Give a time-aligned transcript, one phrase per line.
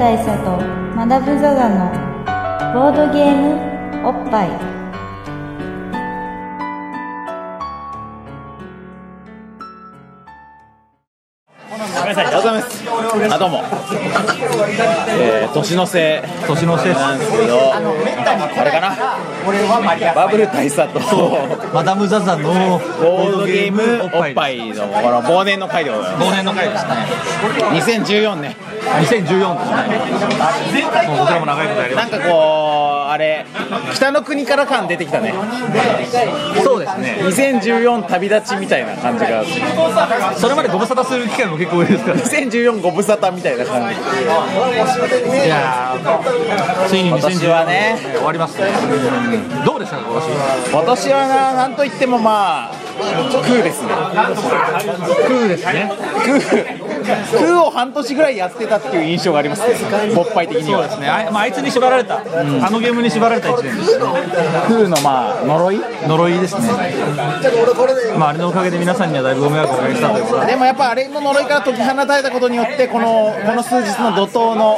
[0.00, 0.56] 大佐と
[0.96, 1.92] マダム・ザ・ザの
[2.72, 4.48] ボードゲームおっぱい
[11.68, 12.79] ごめんなさい、おはようございます。
[13.28, 13.62] あ、どうも。
[15.18, 16.22] えー、年の瀬。
[16.46, 17.80] 年の瀬なんですけど、あ
[18.64, 18.96] れかな、
[20.14, 21.00] バブル大佐と、
[21.74, 22.48] マダム・ザ・ザの
[22.78, 26.90] ボードゲームおっぱいの、この忘年の回でございま忘年の回ですね。
[27.84, 27.90] す。
[27.90, 28.56] 2014年。
[28.80, 29.30] 2014です
[30.74, 31.06] ね。
[31.08, 32.79] もう僕らも長いことやりまなんかこう、
[33.10, 33.44] あれ、
[33.92, 35.34] 北の国から感出てきたね。
[36.54, 37.18] すそうですね。
[37.24, 39.42] 2014旅立ちみたいな感じが、
[40.36, 42.16] それまでご無沙汰する機会も結構多いですから。
[42.18, 43.96] 2014ご無沙汰みたいな感じ。
[43.96, 47.98] いやーついに今年はね。
[47.98, 48.68] 2014終わりますね。
[48.68, 49.64] うん。
[49.64, 53.88] どうでしたか今年今年はな、なんといってもまあ、クーですね。
[55.26, 55.92] クーですね
[56.24, 59.74] クー、クーを半年ぐらいやってたっていう印象がありますね、
[60.14, 60.80] 勃発的には。
[60.80, 61.08] そうですね。
[61.08, 62.22] あ,、まあ、あいつに縛られた、あ
[62.70, 64.04] のゲームに縛られた1年ですね。
[64.66, 65.80] クーのまあ、呪い？
[66.06, 66.68] 呪いですね。
[68.18, 70.46] まああれのおかげで皆さんにはだいぶご迷惑をおかけしたということで。
[70.48, 74.76] でもやっぱあれの呪いから解き放たれたことによって、この、この数日の怒涛の、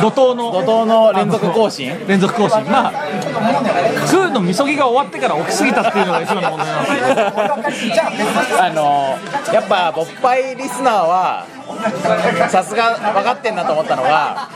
[0.00, 2.06] 怒涛の怒涛の連続更新？
[2.06, 9.18] 連続更新まあクーのみそぎが終わってから起きすぎたっていうのが一番の問題なんですけどあの
[9.52, 11.46] やっぱ勃発リスナーは
[12.48, 14.48] さすが分かってんなと思ったのが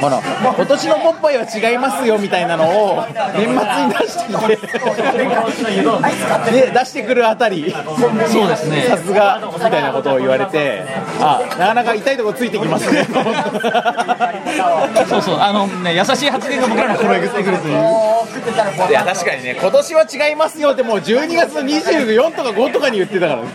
[0.00, 0.22] この
[0.56, 3.04] 今年の勃発は違いますよみたいなのを
[3.36, 3.56] 年末に
[3.94, 4.56] 出してきて
[6.52, 7.74] で出してくるあたり。
[8.30, 8.82] そうですね。
[8.82, 10.84] さすがみたいなことを言われて
[11.20, 13.06] あなかなか痛いとこついてきますね。
[15.08, 17.78] そうそうあのね優しい発言が僕らの心をえぐってくるという。
[18.88, 23.48] いや確かにね今年は違いますよってもう12月の24とか5とかに言ってたからね。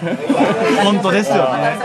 [0.83, 1.77] 本当ですよね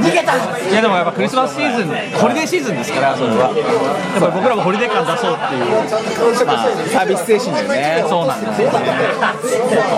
[0.00, 1.88] いやでもやっぱクリスマスシーズン
[2.18, 3.52] ホリデーシーズンですからそれは。
[3.54, 8.04] やっぱり僕らもホリデー感出そうっていうまあサービス精神でね。
[8.08, 8.74] そうなんですよね。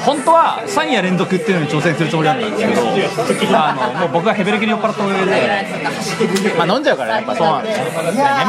[0.04, 7.92] 本当は3夜連続っていうのに挑戦するつもりだったんですけどあのもう僕がヘベレケに酔っ払ったおかげでまあ飲んじゃうからねやっぱそうなんです年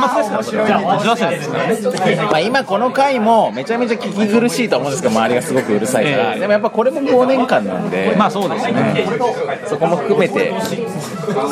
[0.09, 2.15] 末ですからそれは年忘れですからね。
[2.15, 6.39] まあ、今この回もめちゃめちゃ聞き苦しいと思うんですけど周りがすごくうるさいから、ええ。
[6.39, 9.07] でもやっぱこれも忘年間なんで、まあそうですね。
[9.65, 10.53] そこも含めて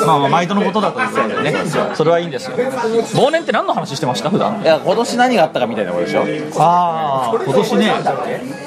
[0.05, 1.63] まあまあ毎度のことだということでね。
[1.95, 2.57] それはいいんですよ。
[2.57, 4.29] 忘年って何の話してました？
[4.29, 4.61] 普段。
[4.61, 6.25] いや今年何があったかみたいなことでしょ。
[6.25, 7.93] 例ああ今年ね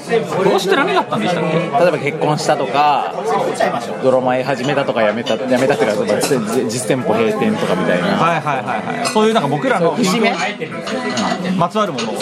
[0.08, 1.58] 今年って何があったんでしたっけ？
[1.58, 3.14] えば結婚したとか
[4.02, 6.38] 泥米始めたとかやめたやめたっていうか実
[6.68, 9.06] 実店舗閉店とかみたいな、はいはいはいはい。
[9.06, 10.32] そういうなんか僕らの節目？
[11.56, 12.10] まつわるもの。
[12.10, 12.14] を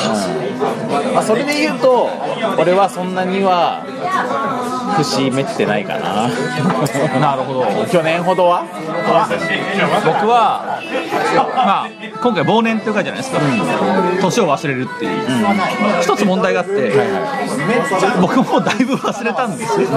[1.14, 2.08] まあ、それで言うと
[2.58, 3.84] 俺はそんなには
[4.98, 6.28] 節目ってないかな。
[7.20, 7.66] なるほど。
[7.86, 8.64] 去年ほどは？
[10.04, 10.80] 僕は
[11.54, 11.88] まあ
[12.22, 13.38] 今回忘年っていう回じゃないですか。
[14.20, 15.26] 年を忘れるっていう。
[16.03, 16.92] 一つ問題があって
[18.20, 19.88] 僕もだいぶ忘れたんですよ。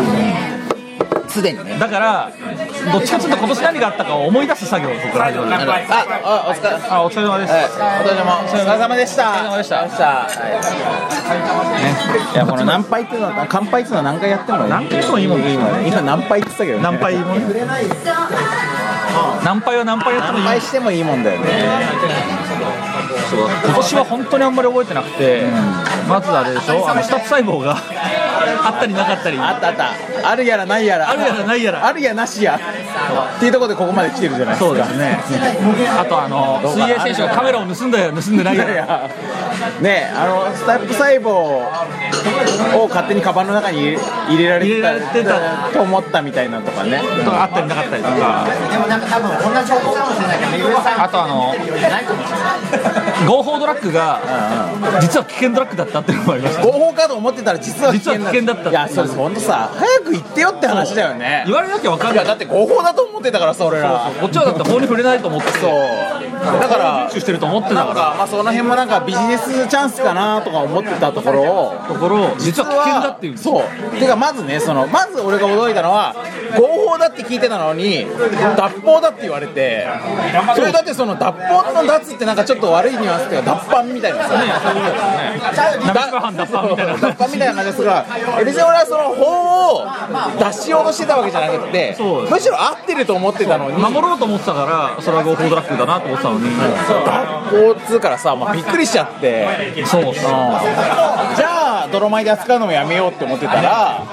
[1.29, 1.77] すでにね。
[1.79, 2.31] だから
[2.91, 5.75] どっちかというと今年何があったかを思い出す作業をここから始まるあ
[6.25, 6.69] あお疲れ。
[6.89, 7.53] あお疲れ様です。
[7.53, 8.39] はい、お疲れ様。
[8.39, 9.29] お疲れ様でした。
[9.29, 9.77] お疲れ様でした。
[9.79, 10.05] お疲れ様でした。
[10.05, 10.27] は
[12.31, 12.33] い。
[12.33, 14.69] いや、この何杯っていうのは、乾杯っていうのは何回やってもいい。
[14.69, 15.53] 何回やってもいいもんね。
[15.87, 16.83] 今何杯って言ってたけどね。
[16.83, 17.41] 何杯もね
[19.43, 20.45] 何杯は何杯やってもいい。
[20.45, 21.47] 何杯してもいいもんだよね。
[23.65, 25.43] 今年は本当にあんまり覚えてなくて、
[26.07, 27.77] まずあれでしょあのスタッフ細胞が
[28.67, 29.37] あったりなかったり。
[29.37, 29.93] あったあった。
[30.29, 31.09] あるやらないやら。
[31.09, 31.85] あるやらないやら。
[31.85, 32.59] あるやなしや。
[33.37, 34.65] っていうところでここまで来てるじゃないですか。
[34.65, 35.19] そうですね。
[35.97, 39.09] あとあの水泳選手がカメラを盗んだや盗んでないや。
[39.81, 43.97] ねあのスタッフ細胞を勝手にカバンの中に
[44.29, 47.01] 入れられて入れられてたたと思ったみたいなとかね。
[47.23, 48.47] とかあったりなかったりとか。
[50.97, 51.53] あとあの
[53.27, 54.19] 合法ドラッグが
[55.01, 56.63] 実は危険ドラッグだったっていうのもありました。
[56.63, 61.43] 合法かと思ってたら実は実は危険だったいやそれ本当さ早く言ってよって話だよね。
[61.45, 62.25] 言われなきゃ分かんない。
[62.25, 64.11] いやだって合法だと思ってたからさ俺ら。
[64.19, 65.71] こっちはだって法に触れないと思ってそう。
[66.59, 71.41] だから集してると思ってたかなんかまあその辺もなんかビジネスチャンスかなとか思ってたところ。
[71.41, 73.37] をらところ実は危険だっていう。
[73.37, 73.99] そう。
[73.99, 76.15] てかまずねそのまず俺が驚いたのは
[76.57, 78.05] 合法だって聞いてたのに
[78.57, 79.87] 脱法だって言われて
[80.55, 84.29] それだってその脱法の脱ってなんかちょっと悪いニュアンスっていうか脱藩みたいなさ。
[85.93, 86.33] 脱藩
[87.31, 87.55] みたいな。
[87.59, 88.05] 感じですが
[88.38, 89.85] え別に俺はその法を
[90.39, 91.95] 脱しようとしてたわけじゃなくて
[92.29, 93.77] むしろ合ってると思ってたのに。
[93.77, 94.65] 守ろうと思ってたか
[94.97, 96.49] らそれは合法ドラッグだなと思ってたのに。
[96.57, 99.47] 脱法っつうからさ、まあ、びっくりしちゃって。
[99.85, 100.03] そう。
[100.03, 104.03] そうじゃあ泥米で扱うのもやめようって思ってたら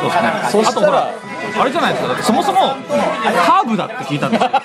[0.00, 1.10] そしたらあとほら
[1.60, 2.08] あれじゃないですか。
[2.08, 4.50] だってそもそもハーブだって聞いたんですよ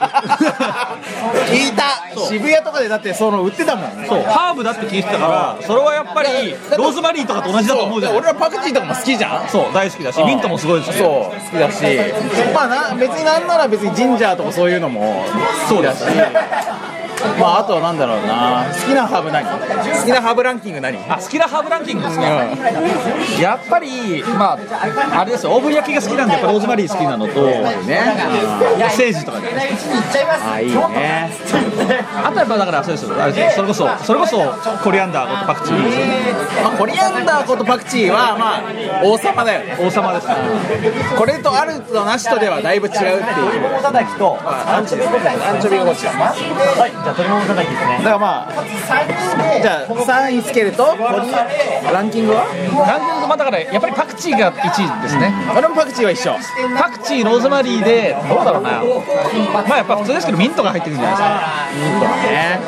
[1.50, 2.04] 聞いた。
[2.28, 3.92] 渋谷とかでだってその売ってたもん。
[4.08, 4.24] そう。
[4.24, 9.50] ハーブだって聞いてたからそれはやっぱりローズマリーとかと同じだと思うじゃない俺らパクチーとかも好きじゃん。
[9.50, 10.92] そう大好きだしミントもすごいし。
[10.94, 11.36] そう。
[11.36, 11.84] 好きだし。
[12.54, 15.24] まあな別になんなら別にジンジャーとかそういうのも
[15.69, 16.04] 好きだし
[17.40, 18.66] まああとはなんだろうな。
[18.72, 19.58] 好きなハーブ何好
[20.06, 20.98] きなハーブランキング何？
[21.10, 22.24] あ好きなハーブランキングですか、
[23.42, 25.54] やっぱりまああれですよ。
[25.54, 28.00] 大ぶり焼きが好きなんでやっぱローズマリー好きなのとね。
[28.92, 30.54] セージとかじゃないですか。
[30.54, 31.31] あいいね。
[32.24, 33.16] あとやっぱだからそうですよ。
[33.56, 34.38] それこそそれこそ
[34.84, 36.34] コリアンダーとパクチーですよね。
[36.63, 38.63] まあコリアンダーことパクチーはまあ
[39.04, 39.78] 王様だよね。
[39.80, 40.36] 王様ですね。
[41.18, 43.18] これとあるとなしとではだいぶ違うっていう。
[43.81, 47.98] 叩きとアンチですねアンチョビがこっちだはいじゃあ鶏もも叩きですね。
[48.00, 48.51] だからまあ
[49.62, 52.44] じゃあ3位つけるとランキングは？
[52.44, 55.31] ランキングまあだからやっぱりパクチーが1位ですね。
[55.56, 56.36] 俺もパクチーは一緒。
[56.77, 58.83] パクチーローズマリーでどうだろうな。
[59.54, 61.39] まあやっぱ普通ですけどミントが入ってくるんじゃないですか。
[61.71, 62.59] ミントはね。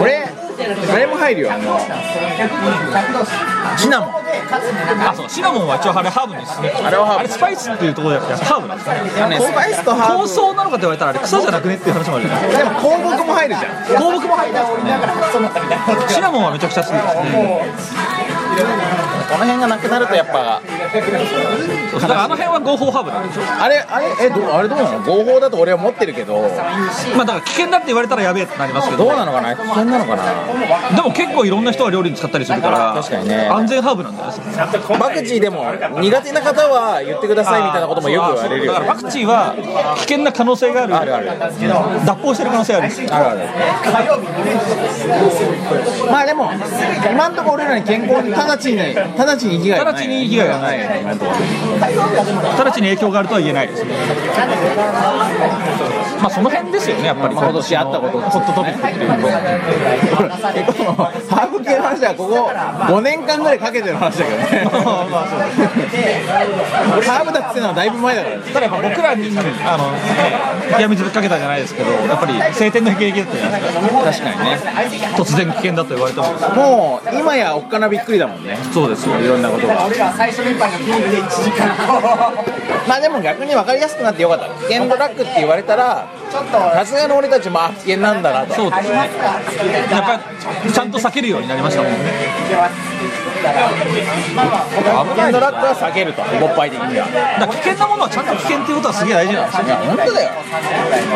[0.00, 1.50] 俺あれも入るよ。
[3.76, 4.10] シナモン。
[5.06, 6.70] あそうシナモンは一応あれハーブですね。
[6.84, 7.20] あれはハーブ。
[7.20, 8.96] あれスパイスっていうところでやっぱハーブなんですね。
[9.40, 12.80] スパイスとハー香ブ草なのかって言われたらあれ草じゃなくねっていう話もあるじゃないでも香
[13.18, 13.76] 木も入るじゃん。
[13.84, 16.08] 香木も入ってますね。
[16.08, 20.62] シナモンはめちゃくちゃ好きですねこの辺がなくなるとやっぱ。
[20.62, 25.00] だからあの辺は合法ハーブなんでしょあれあれえどあれどうなの？
[25.04, 26.42] 合法だと俺は持ってるけど。
[27.16, 29.04] まあだから危険だって言われたらやべえってなりますけど。
[29.04, 29.56] どうなのかな？
[29.56, 30.96] 危険なのかな？
[30.96, 33.48] でも結構いろんな人が料理に使ったりするから確かにね。
[33.48, 34.50] 安全ハーブなんじゃないです
[34.88, 35.64] かパクチーでも
[36.00, 39.54] 苦手な方は言ってくださいみたいなこともよく言われるよだからパクチーは
[39.96, 40.96] 危険な可能性がある。
[40.96, 41.26] あるある。
[42.06, 42.86] 脱法してる可能性ある。
[42.86, 43.48] あるある。
[46.10, 46.50] まあでも
[47.10, 49.94] 今んところ俺らに健康に直ちに直ちに被害がない。
[49.94, 50.78] 直ちに被害がない。
[52.58, 53.90] 直ちに影響があるとは言えないですね。
[56.20, 57.34] まあその辺ですよねやっぱり。
[57.34, 58.20] 今年あったこと。
[58.20, 59.26] ホットトピックっていうのは。
[60.54, 64.44] 結構ハーブ系の話はここ5年間ぐらいかけてる話だけどね。
[67.06, 68.36] ハーブだって言ってのはだいぶ前だから。
[68.36, 69.30] ねただやっぱ僕らに
[69.64, 69.92] あの
[70.80, 73.80] 闇水ぶっかけたじゃないですけどやっぱり晴天の霹靂だったじゃないですか。
[74.04, 74.58] 確かにね。
[75.16, 78.58] 突然危険だと言われてももう今やおっかなびっくりだもんね。
[78.72, 79.74] そうですよいろんなことが。
[82.88, 84.46] まあでも逆に分かりやすくなってよかった。
[84.66, 86.06] 危険ドラッグって言われたら
[86.74, 89.08] さすがの俺たちもあ危険なんだなとそうですねやっ
[90.02, 90.20] ぱ
[90.66, 91.98] りちゃんと避けるようになりましたもんね
[92.96, 93.04] 危
[95.20, 97.06] 険ドラッグは避けると勃発的には
[97.40, 99.66] だから危険なものはちゃんと危険っていうことはすげえ大事なんですよ。
[99.66, 100.30] いや本当だよ。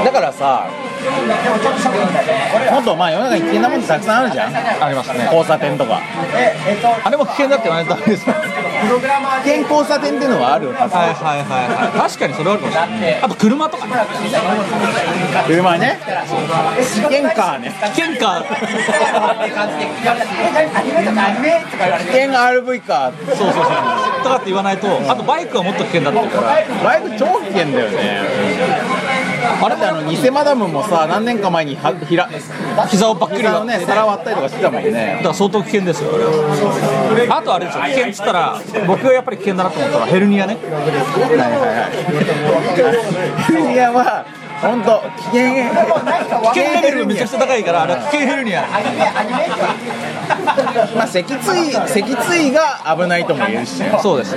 [0.04, 0.66] だからさ
[2.72, 4.54] もっとまあ世の中に危険なものたくさんあるじゃん
[4.84, 6.00] ありますね交差点とか
[7.04, 13.92] あれも危険だって言われたらダメですか危険交差点っていうのはあるはずはいはいはいはい確かにそれはあるかもしれないあと車とかね
[15.46, 19.50] 車ね危険カーね危険か危
[21.88, 23.64] 険 RV カーそうそうそう
[24.22, 28.20] とかって言わないとあとバイクはもっと危険だっていうからバイク超危険だよね
[29.62, 32.28] あれってあの偽マダムもさ何年か前にはひら
[32.88, 36.18] 膝をばっくり割ってね皿割ったりとかしてたもんねだから相当危険ですよあ
[37.14, 40.72] れはあとあれですよ危険っつったら僕がやっぱり危険だなと思ったらヘルニアねはい
[41.36, 41.88] はいは
[43.40, 44.24] いヘルニアは
[44.60, 45.00] 本当。
[45.16, 45.60] 危険危
[46.52, 48.62] 危険レベルめちゃくちゃ高いからあれは危険ヘルニア。
[50.94, 53.80] まあ脊椎脊椎が危ないとも言えるし。
[53.80, 54.36] ねそうです。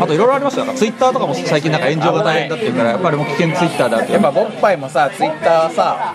[0.00, 0.66] あといろいろありますよ。
[0.74, 6.14] ツイッターとかも最近なんか炎上が大変だっていうからやっぱりもう危険ツイッターだってやっぱボッパイもさツイッターはさ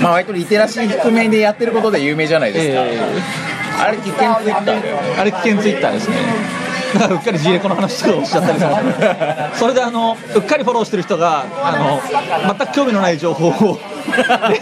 [0.00, 3.46] まあ割とリテラシー低めでやってることで有名じゃないですか、え
[3.78, 6.16] あれ危険ツイッターあれ危険ツイッターですね
[7.10, 8.70] うっかりジーレコの話とかおっしゃったりする
[9.54, 12.00] それであのうっかりフォローしてる人があの
[12.58, 13.78] 全く興味のない情報を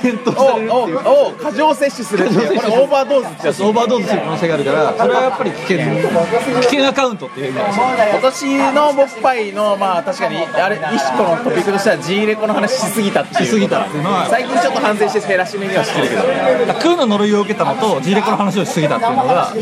[0.02, 2.60] 連投されるっていうをを過剰摂取するっていう。
[2.60, 3.62] これオーバードーズってやつ。
[3.62, 4.94] オーバードーズする可能性があるから。
[4.96, 16.22] それはやっぱり危険危険アカウントっていう今年のボッパイのまあ確かにあれ一個のトピックとしては G レコの話しすぎたっていうしすぎたっていうのは最近ちょっと反省して減らし目にはしてるけど。
[16.22, 19.52] ね空の呪いを受けたのと G レコの話をしすぎたっていうのが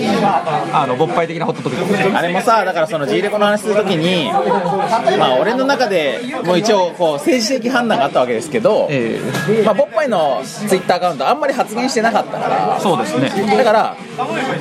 [0.73, 4.31] あの勃発的なホットトピックあれもさだからその G レコの話するときに
[5.19, 9.21] まあ俺の中でもう一応こう政治的判断があったわけですけど、え
[9.73, 12.79] まあ、ボッパイのツイッターアカウントあんまり発言してなかったから。
[12.81, 13.57] そうですね。
[13.57, 13.97] だから、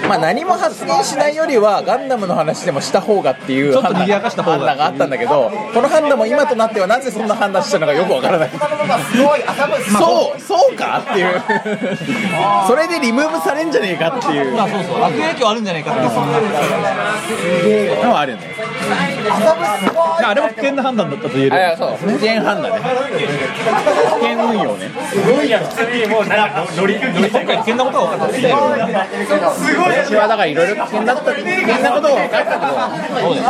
[0.08, 4.58] まあ、何も発言しないよりはガンダムの話でもした方がっていうちょっと判断賑やかした方が。
[4.58, 8.50] 判断があったんだけどこの判断も今となってはなぜそんな判断したのかよくわからない。
[8.50, 11.42] そうそうかっていう。
[12.68, 14.56] それでリムーブされんじゃねえかっていう。
[14.56, 15.04] まあそうそう。
[15.04, 16.10] 悪影響あるんじゃないかっていう。
[16.12, 16.32] そん
[18.02, 18.44] なのはあるよね。
[20.24, 21.56] あれも危険な判断だったと言える。
[21.56, 21.98] あいやそう。
[21.98, 22.80] 危険判断ね。
[22.80, 25.50] 危険運用ねすごい。
[25.50, 30.54] や普通にもうなんか乗り乗り今回危険なことが分かったんで私はだからい。
[30.56, 30.68] ろい。
[30.70, 32.72] ろ危険だった危険なことが分かったけど
[33.22, 33.46] そうです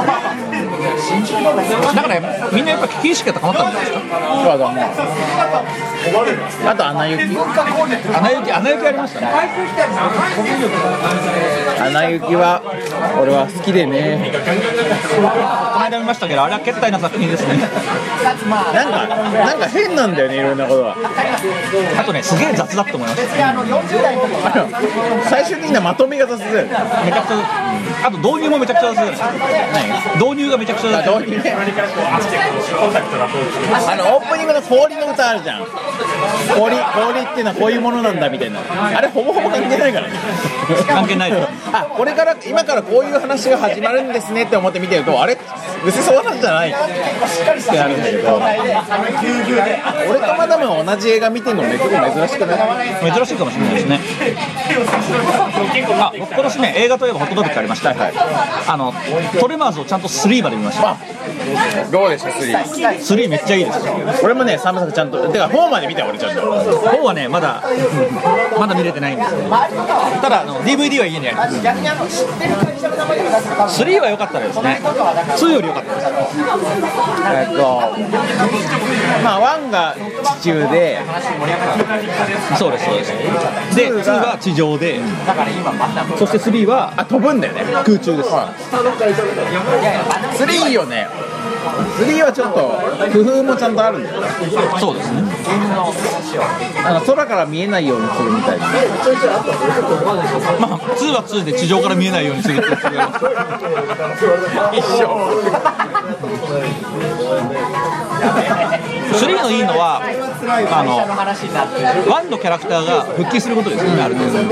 [1.96, 2.20] だから
[2.51, 3.91] みんなやっぱ危機意識が高まったんじゃない。
[3.91, 4.74] ですかそうだも
[6.22, 6.24] う
[6.67, 7.31] あと穴行き穴
[8.31, 9.27] 行き穴行きありましたね
[11.79, 12.62] 穴行きは
[13.22, 14.31] 俺は好きでね
[15.15, 17.65] この間見ましたけどあれは決体な作品ですねな
[18.34, 18.38] ん
[18.91, 20.41] かなんか変なんだよねい。
[20.41, 20.96] ろんなことが
[22.00, 23.64] あとねすげえ雑だって思いましたあの
[25.30, 26.70] 最終的なまとめが雑だよね。
[27.06, 29.32] めちゃくちゃあと導入もめちゃくちゃ雑じゃないですか
[30.16, 31.38] 導入がめちゃくちゃあ雑どうにね。
[31.52, 31.56] あ
[33.96, 35.66] のオープニングの氷の歌あるじゃん。
[36.58, 38.60] 氷氷っていうのはこういうものなんだみたいな。
[38.98, 40.14] あれほぼほぼ関係ないからね。
[40.88, 41.32] 関係ない
[41.74, 45.38] あこれから今からこういう話が始まるんですねって思って見てるとあれ？
[45.86, 46.70] 別にそうなんじゃない？
[46.70, 46.80] って
[47.78, 48.40] なるんだけど。
[50.10, 54.00] 俺とマダムが同じ映画見てるの結構珍しくない珍しいかもしれないですね。
[56.00, 57.96] あ僕今年ね映画といえばホットドッグってありました、
[58.68, 58.94] あの
[59.40, 60.98] トレマーズをちゃんと3まで見ました。
[61.92, 63.80] どうでした3 3めっちゃいいです。
[64.24, 66.42] 俺もね3部作ちゃんとてか4まで見たよ俺ちゃんと。
[66.42, 67.64] 4はねまだ
[68.58, 71.58] まだ見れてないんですけどただあの DVD は家にあります。
[73.82, 74.80] 3は良かったですね。
[74.82, 76.08] 2より良かったです。
[77.34, 77.82] えっと
[79.24, 79.96] まあ1が
[80.40, 81.00] 地中で
[82.58, 83.12] そうですそうです。
[83.75, 85.00] で2は地上で。
[86.18, 87.63] そして3はあ飛ぶんだよね。
[87.84, 88.30] 空中です。
[88.30, 88.48] 3
[90.68, 91.08] いいよね
[91.62, 92.60] 3はちょっと
[93.13, 94.10] 工夫もちゃんとあるんだ。
[94.10, 94.15] よ
[94.80, 95.22] そうですね。
[96.84, 98.65] あの空から見えないようにするみたいな。
[98.65, 98.77] まあ
[100.80, 102.65] 2は2で地上から見えないようにするって
[104.77, 105.06] 一緒。
[109.12, 114.38] 3のいいのはあの1のキャラクターが復帰することですよねある程度。
[114.39, 114.46] ね。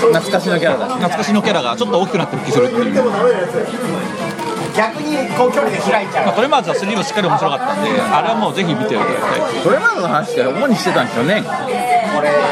[0.00, 2.94] 懐かしのキャラだし懐かしのキャラがちょっと大きくなって復帰するっていう、
[4.76, 6.26] 逆にこう距離で開いちゃう。
[6.26, 9.62] まあ、トレマーズは3もしっかり面白かったんであれはもうぜひ見ていただきたい。
[9.62, 11.24] それまでの話って主にしてたんですよ。
[11.24, 11.42] ね。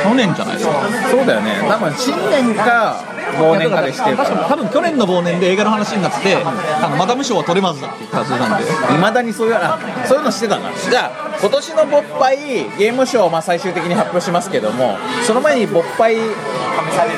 [0.03, 0.75] 去年じゃないですか。
[1.11, 1.61] そうだよね。
[1.69, 3.03] 多分新年か
[3.39, 8.95] 忘年かでしてるか確から多分去年の忘年で映画の話になってあのマダム賞はトレマーズだって言ったはずなんで。
[8.95, 10.71] いまだにそういうあそういうのしてたな。
[10.73, 12.37] じゃあ今年の勃発
[12.79, 16.15] ゲーム賞をまあ最終的に発表しますけどもその前に勃発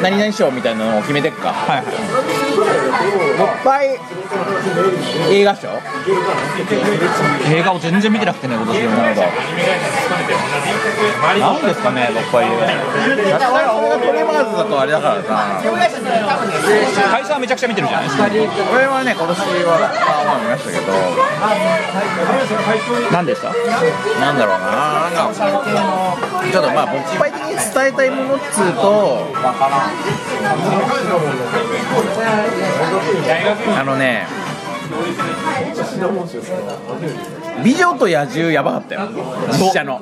[0.02, 1.52] 何々賞みたいなのを決めてっか。
[1.52, 2.43] はいはい
[3.36, 3.98] 勃発
[5.30, 5.68] 映画賞？
[7.52, 8.92] 映画を全然見てなくてね今年は
[11.38, 12.54] なんですかね僕は映画
[13.76, 15.60] 俺がトレマーズだとあれだからな
[17.10, 18.24] 会社はめちゃくちゃ見てるじゃないですか
[18.72, 19.80] 俺はね今年は
[20.24, 20.92] まあ見ましたけど
[23.12, 23.52] 何でした
[24.20, 25.40] なんだろうななんか
[26.50, 29.28] ちょっとまあ勃発的に伝えたいものっつうと
[33.76, 34.26] あのね
[37.64, 39.08] 美女と野獣やばかったよ。
[39.52, 40.00] 実写の。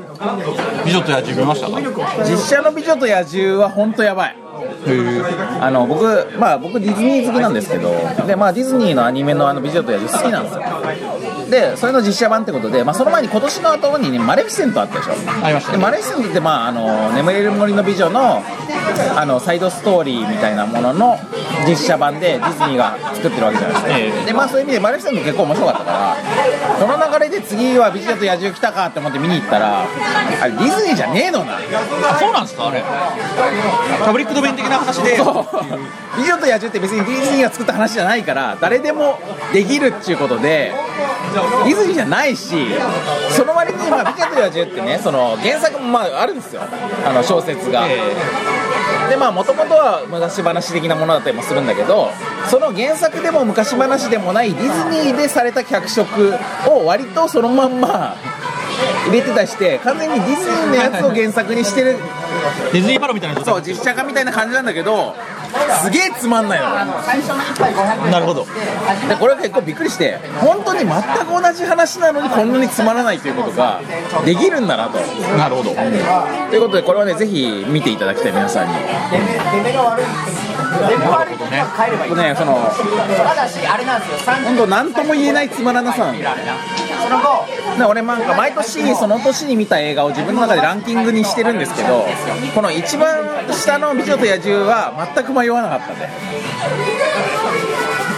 [0.85, 1.79] 美女と野獣見ましたか？
[2.25, 4.37] 実写の美女と野獣は本当やばい
[5.61, 6.05] あの僕
[6.39, 7.93] まあ僕ディズニー好きなんですけど
[8.27, 10.63] でまあディズニーのアニメのあの美女と野獣好きなんですよ。
[11.51, 15.13] でそれの実写版ってことで、まあ、その前に今年の後にねマレフィセントあったでしょ。
[15.45, 18.43] ありましたでマレフィセントって、まあ、あの眠れる森の美女の
[19.17, 21.19] あのサイドストーリーみたいなものの
[21.69, 24.25] 実写版でディズニーが作ってるわけじゃないですか、ええ。
[24.27, 26.17] でまあそういう意味でマレフィセント結構面白かったから
[26.81, 31.59] この流れで次は美女と野獣来たかって思って見に行ったらあれディズニーじゃねえのな。
[31.59, 32.83] あそうなんですかあれ。
[34.05, 35.19] パブリックドメ的な話で。
[36.17, 39.19] 美女と野獣って別にディズニーが作った話じゃないから誰でも
[39.53, 40.73] できるっていうことで
[41.65, 42.67] ディズニーじゃないし
[43.31, 46.63] その割に、まあ、美女と野獣ってねその原作もまああるんですよ。
[47.07, 47.87] あの小説が。
[49.09, 52.11] でまあもともとは昔話的なものだったりもするんだけど
[52.49, 56.35] その原作でも昔話でもないディズニーでされた脚色
[56.69, 58.17] を割とそのまんま
[59.07, 61.97] 入れてたりして完全にディズニーのやつを原作にしてる。
[62.73, 63.55] ディズニーパロみたいな状態。
[63.55, 65.15] そう実写化みたいな感じなんだけど
[65.83, 66.69] すげえつまんないの。
[68.11, 68.47] なるほど。
[69.09, 73.81] でこれは結構びっくりして本当に全く同じ話なのにこんなにつまらないということが
[74.25, 74.99] できるんだなと。
[75.37, 75.71] なるほど。
[75.73, 78.75] ということでこれはねぜひ見ていただきたい皆さんに。
[80.73, 82.57] 帰ればいいねその
[83.25, 84.35] ただしあれなんですよ。
[84.35, 86.37] 30本当何とも言えないつまらなさなんだよ
[87.03, 87.47] その後
[87.79, 92.07] で俺なんか毎年その年に見た映画を自分の中でランキングにしてるんですけど
[92.55, 93.19] この一番
[93.53, 96.09] 下の「美女と野獣」は全く迷わなかったんで。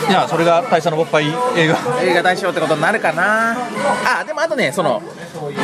[0.07, 1.25] じゃあそれが大佐の勃発
[1.57, 1.79] 映画。
[2.05, 3.57] 映画大賞ってことになるかな。
[4.05, 5.03] あでもあとねその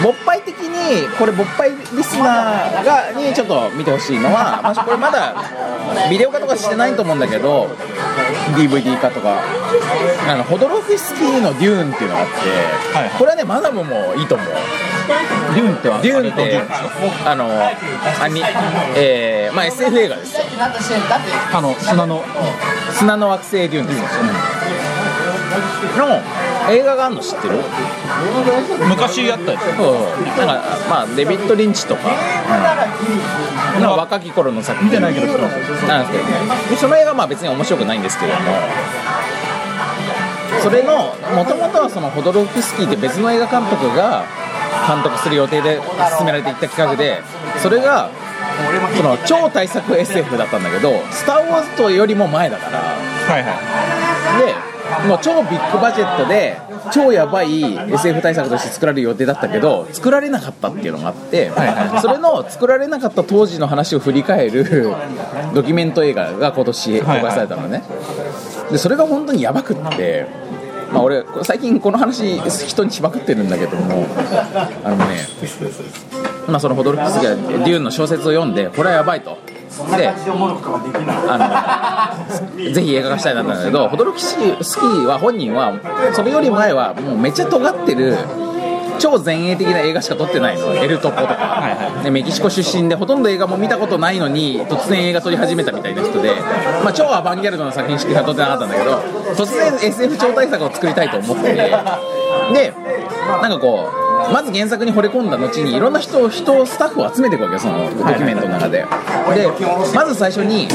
[0.02, 5.34] 勃発的にこれ勃発リスナーがにちょっと見てほしいのは、 まあ、これまだ
[6.08, 7.68] ビデオ化とかしてないと思うんだけど
[8.56, 9.40] DVD 化とか。
[10.28, 13.10] あのホドロフスキーの「デューン」っていうのがあって、はいはい。
[13.18, 14.48] これはねマダムもいいと思う。
[15.54, 16.62] デューンってはデューンって
[17.26, 17.48] あの
[18.22, 18.42] アニ、
[18.94, 20.44] えーまあ、SF 映画ですよ。
[21.52, 22.22] あの砂の。
[22.92, 24.04] 砂の惑星デューンですよ、
[25.96, 26.20] の
[26.68, 27.56] 映画があるの知ってる？
[28.88, 29.76] 昔やったやつ。
[29.76, 29.94] そう
[30.36, 32.02] なんかまあデビッド・リンチとか、
[33.76, 34.88] うん、の若き頃の作品。
[34.88, 36.24] 見てないけどすなんですけど。
[36.70, 38.44] でその映画はまあ別に面白くないんですけれども。
[40.62, 44.24] それのもともとはそのホドロフスキーって別の映画監督が
[44.86, 45.80] 監督する予定で
[46.18, 47.22] 進められていった企画で
[47.62, 48.10] それが
[48.96, 52.78] その超大作 SF だったんだけど「スター・ウォーズ」とよりも前だから。
[52.78, 54.44] はいはい。
[54.44, 54.54] で
[55.06, 56.58] もう超ビッグバジェットで
[56.92, 61.50] 超やばい SF 対策として作られる予定だったけど作られなかったっていうのがあって、
[62.00, 64.64] それの作られなかった当時の話を振り返る
[65.54, 67.82] ドキュメント映画が今年公開されたのね、
[68.70, 70.26] でそれが本当にやばくって、
[70.92, 74.06] まあ、俺最近この話人にしまくってるんだけども
[74.84, 75.28] あのね
[76.48, 79.38] まあ、そのホドロフスがデューンの小説を読んでこれはやばいと
[79.96, 80.08] で
[81.28, 82.16] あ
[82.58, 85.74] の ぜひ映画化したいなったんだけどホドロフスキーは本人は
[86.12, 88.16] それより前はもうめっちゃ尖ってる
[89.00, 90.74] 超前衛的な映画しか撮ってないの。
[90.74, 96.32] エルトポとか、でメキシコ出身でほとんど映画も見たことないのに突然映画撮り始めたみたいな人で、
[96.84, 98.98] まあ、超アバンギャルドな作品しか撮ってなかったんだけど
[99.34, 101.54] 突然 SF 超大作を作りたいと思って。
[101.54, 102.74] で
[103.40, 103.99] なんかこう
[104.32, 108.86] まず原作に惚れ込んだ後にいろんな人を人をスタッフを集めていくわけよそのドキュメントの中で、で
[109.94, 110.68] まず最初に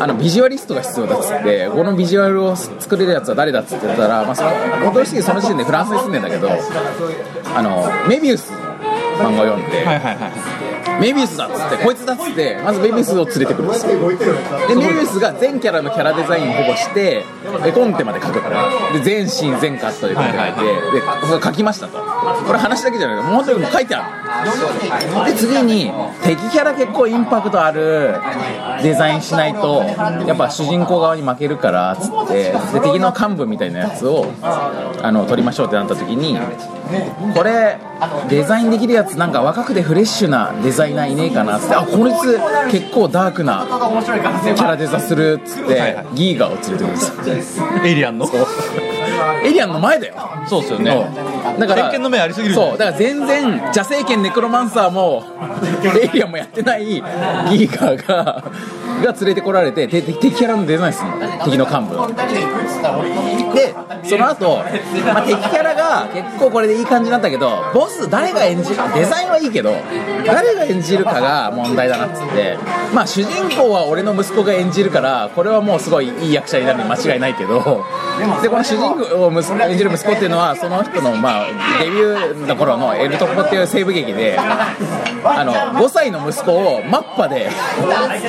[0.00, 4.56] あのビジュアリストが必要だっつってこのビジュアルを作れるやつは誰だっつって言ったら、まあ、そのホ
[4.92, 6.48] ドロフスキーその時点でフランスに住んでんだけど
[7.54, 8.58] あのメビウスの
[9.18, 10.61] 漫画を読んで、はいはいはい
[11.02, 13.86] メビウスだっつってこいつだっつってまずメビウスを連れてくるんです。
[13.86, 14.08] よ
[14.68, 17.24] でメビウスが全キャラのキャラデザインを保護して
[17.66, 18.70] 絵コンテまで描くから。
[18.92, 21.98] で全シーン全カットで描いて、はいで描きましたと。
[22.46, 24.44] これ話だけじゃないもう本当にもう書いてあ
[25.24, 25.90] るで次に
[26.22, 28.14] 敵キャラ結構インパクトある
[28.82, 29.82] デザインしないと
[30.26, 32.52] やっぱ主人公側に負けるからっつって。
[32.52, 36.38] で敵の幹部みたいなやつをあの撮りましょうってなった時に
[37.34, 37.78] これ
[38.28, 41.74] デザインできるやつなんか若くてフレッシュなデザイナーいねえかなっつって。
[41.74, 42.38] あこいつ
[42.70, 46.96] 結構ダークなキャラデザするっつってギーガを連れてくるんで
[47.42, 47.66] すよ。
[47.84, 48.26] エイリアンの？
[49.44, 50.14] エリアンの前だよ。
[50.46, 50.90] そうですよね
[51.58, 55.24] だから偏見の目ありすぎるそうだから全然邪聖剣ネクロマンサーも
[56.00, 58.44] エイリアンもやってないギーガーが
[59.02, 63.54] が連れてこられて敵キャラのデザインするの敵の幹部。
[63.54, 63.74] で
[64.04, 64.56] その後、
[65.04, 69.74] まあ敵キャラが結構これでいい感じなんだけどボス誰が演じるデザインはいいけど
[70.26, 72.56] 誰が演じるかが問題だなっつって。
[72.92, 77.84] まあ主人公は俺の息子が演じるからこれはもうすごいいい役者になるに間違いないけど。
[78.42, 81.31] でこの主人公を息子演じる息子っていうのはその人のまあ
[81.80, 87.48] デビューの頃のエルトコっていう西部劇であの5歳の息子をマッパで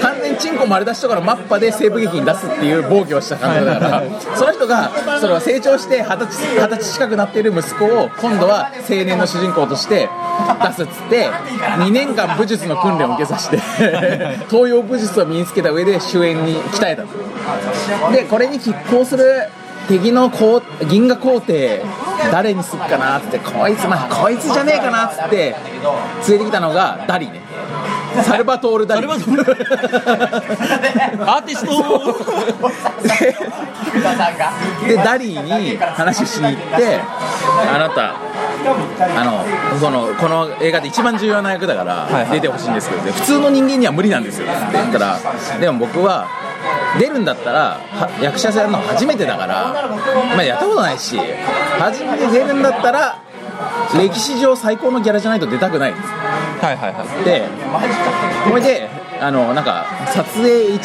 [0.02, 4.04] 完全にチンコ丸出しとかのマッパで西部劇に出すっていう防御をした感じだから
[4.38, 10.10] その人がそれは成長して二十歳二十歳近くなっている息子を今度は青年の主人公として
[10.62, 13.58] 出すっつって2年間武術の訓練を受けさせて
[14.50, 19.48] 東洋武術を身につけた上で主演に鍛えたのでこれに拮抗する
[19.88, 21.84] 敵の皇銀河皇帝
[22.32, 25.56] 誰にすっかなっつってこいつまあこいつじゃねえかなっつって
[26.30, 27.42] 連れてきたのがダリね。
[28.24, 29.08] サルバトール・ダリ。
[29.08, 29.18] アー
[31.42, 31.74] ティスト。
[34.88, 37.00] でダリーに話をしに行って
[37.74, 38.16] あなた
[39.20, 39.44] あの
[39.80, 44.48] そのこの映画で一番重要な役だから出てほしいんですけど、で普通の人間には無理なんですよ。
[44.48, 45.20] って言ったら
[45.60, 46.28] でも僕は
[47.00, 49.74] 出るんだったらは役者さんの初めてだから、
[50.36, 51.18] まあ、やったことないし
[51.80, 53.22] 初めて出るんだったら
[53.96, 56.08] 歴史上最高のギャラじゃないと出たくないんです。
[56.08, 57.26] はいはいはい。
[57.26, 57.44] で
[58.50, 60.80] これであのなんか撮影 1,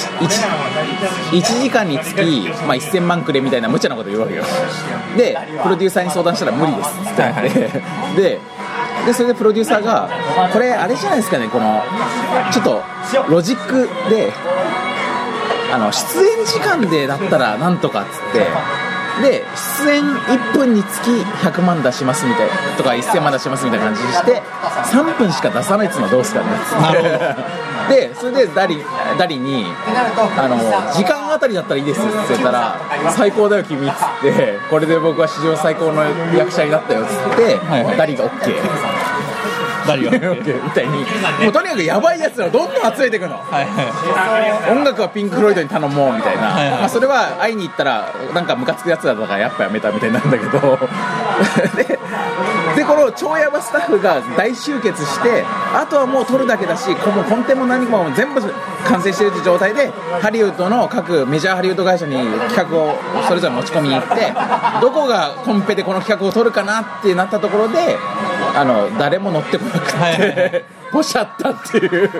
[1.30, 2.20] 1, 時間につき、
[2.66, 4.44] まあ、1000万くれみたいな無茶なこと言うわけよ。
[5.16, 6.88] でプロデューサーに相談したら無理です。
[6.88, 7.50] っつって、はいはい。
[8.16, 8.38] で
[9.06, 10.08] でそれでプロデューサーが
[10.52, 11.82] これあれじゃないですかねこの
[12.52, 12.82] ちょっと
[13.30, 14.32] ロジックで
[15.72, 18.46] あの出演時間でだったらなんとかっつって
[19.20, 19.44] で
[19.82, 24.42] 出演1分につき100万出しますみたいとか1000万出しますみたいな感じにして
[24.92, 26.46] 3分しか出さないっつうのはどうすかね。
[26.46, 28.84] っ でそれでダリ
[29.18, 29.66] ダリに
[30.36, 30.56] あの
[30.92, 32.76] 「時間あたりだったらいいです」って言ったら
[33.10, 36.04] 「最高だよ君」っつって「これで僕は史上最高の
[36.36, 37.96] 役者になったよ」っつって、はいはい。
[37.96, 38.54] ダリが OK
[39.88, 40.98] 誰がみたいに
[41.42, 43.36] もうとにかくやばいやつらをどんどん集めていくの。
[43.38, 46.78] はいは音楽はピンク・フロイドに頼もうみたいな、はいはい。
[46.80, 50.78] まあ、それは会いに行ったらなんかムカつくやつだったからやっぱやめたみたいになるんだけど。
[51.76, 51.98] で
[52.76, 55.42] でこの超ヤバスタッフが大集結して
[55.74, 58.40] あとはもう撮るだけだしこのコンテも何も全部
[58.84, 62.14] 完成してるって状態でハリウッドの各メジャーハリウッド会社に
[62.48, 62.96] 企画を
[63.26, 64.32] それぞれ持ち込みに行って
[64.80, 67.98] どこがコンペでこの企画を撮るかなってなったところで
[68.54, 70.64] あの誰も乗ってこなくて、はい。
[70.90, 72.10] ポシャったっていうっ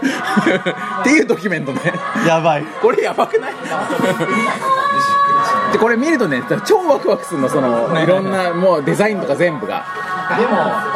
[1.03, 1.81] ていうドキュメントね。
[2.25, 2.65] いやばい。
[2.83, 3.55] これやばくない？
[5.73, 9.85] でこれ見るとね超ワクワクするのそのいろんなもうデザインとか全部が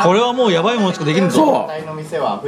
[0.02, 1.36] これはもうやばいものしかできんぞ。
[1.36, 1.68] そ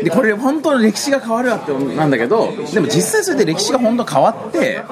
[0.01, 0.03] う。
[0.03, 4.83] でこれ本当の歴史が変わるわってなんだけどでも実際それで歴史が本当変わって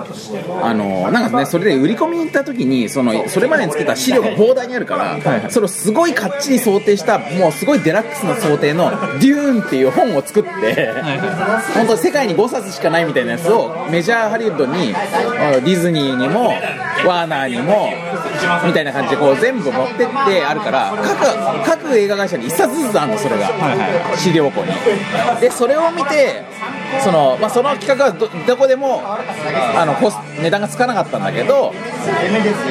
[0.62, 10.90] あのなんかねそれで売り込みに行った時にそのそれまでにつけた資料が膨大にあるから、それをすごいかっちり想定したもうすごいデラックスな想定の「デューン」っていう本を作って、
[11.74, 16.48] 本当世界に5冊しかないみたいなやつをメジャーハリウッドにディズニーにも
[17.06, 17.90] ワーナーにも
[18.66, 20.92] みたいな感じでこう全部持ってってあるから
[21.64, 23.50] 各各映画会社に1冊ずつあるのそれが、
[24.16, 24.72] 資料庫に。
[25.40, 26.44] でそれを見て
[27.02, 31.72] その,、まあ、その企画はどどこでもあのコス値段がつかなかったんだけど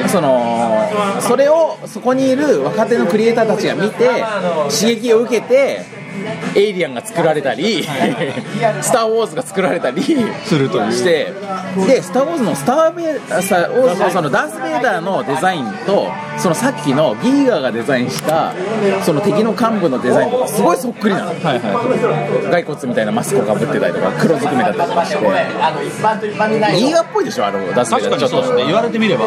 [0.08, 0.88] その
[1.20, 4.08] それをそこにいる若手のクリエイターたちが見て
[4.70, 6.01] 刺激を受けて
[6.54, 10.02] エイリアンが作られたり、スター・ウォーズが作られたり
[10.44, 10.92] するという。
[10.92, 11.32] して
[11.86, 18.52] でスター・ウォーズのスターベースター・ウォーズのそのダース・ベイダーのデザインとそのさっきのギーガーがデザインした
[19.04, 25.18] その敵の幹部のデザインとかすごいそっくりなの、はいは骸骨みたいなマスクをかぶってたりとか黒ずくめだったりとかして。
[25.18, 28.10] ギーガーっぽいでしょあのダース・ベイダー。
[28.10, 28.64] 確かにそうですね。
[28.66, 29.26] 言われてみれば。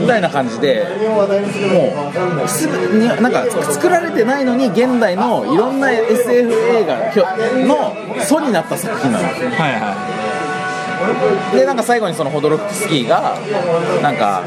[0.00, 6.96] みたいな感じでもうすぐになんか作られてないのに現代のいろんな SF 映画
[7.66, 9.24] の素になった作品なの。
[9.24, 9.34] はい
[9.80, 10.36] は
[11.52, 13.36] でなんか最後にそのホドロフスキーが
[14.02, 14.42] なんか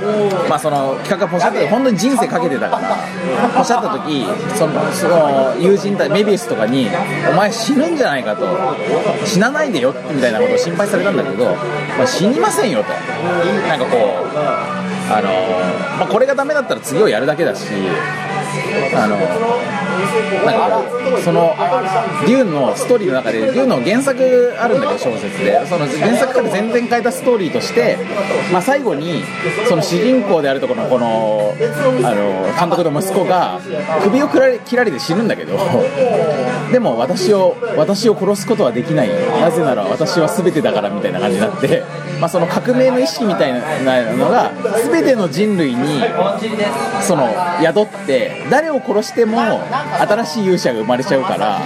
[0.49, 4.25] まあその企画がポシャって本当に人生かけてたからポシャった時
[4.57, 6.89] そのその友人たメビウスとかに
[7.29, 8.47] 「お前死ぬんじゃないか」と
[9.25, 12.89] 「死なないでよ」みたいなことを心配されたんだけど、まあ、死にませんよと。
[13.67, 14.39] なんかこう
[15.11, 15.29] あの、
[15.97, 17.65] まあ、これがダメだったら次をやるだけだし
[18.95, 19.17] あの
[20.45, 21.55] なんかその
[22.25, 25.59] デューンのストーリーの中でデューンの原作あるんだけど小説で。
[25.65, 27.97] その原作から全然変えたストーリーとして、
[28.51, 29.23] まあ、最後に
[29.67, 31.53] その主人公であるところのこの
[32.03, 33.59] あの監督の息子が
[34.03, 35.57] 首を切られて死ぬんだけど
[36.71, 39.09] でも私を私を殺すことはできない。
[39.41, 41.83] なぜなら私は全てだからみたいな感じになって、
[42.19, 43.59] まあ、その革命の意識みたいな
[44.13, 44.51] のが
[44.91, 46.01] 全ての人類に
[47.01, 47.29] その
[47.61, 49.37] 宿って誰を殺しても
[49.99, 51.61] 新しい勇者が生まれちゃうから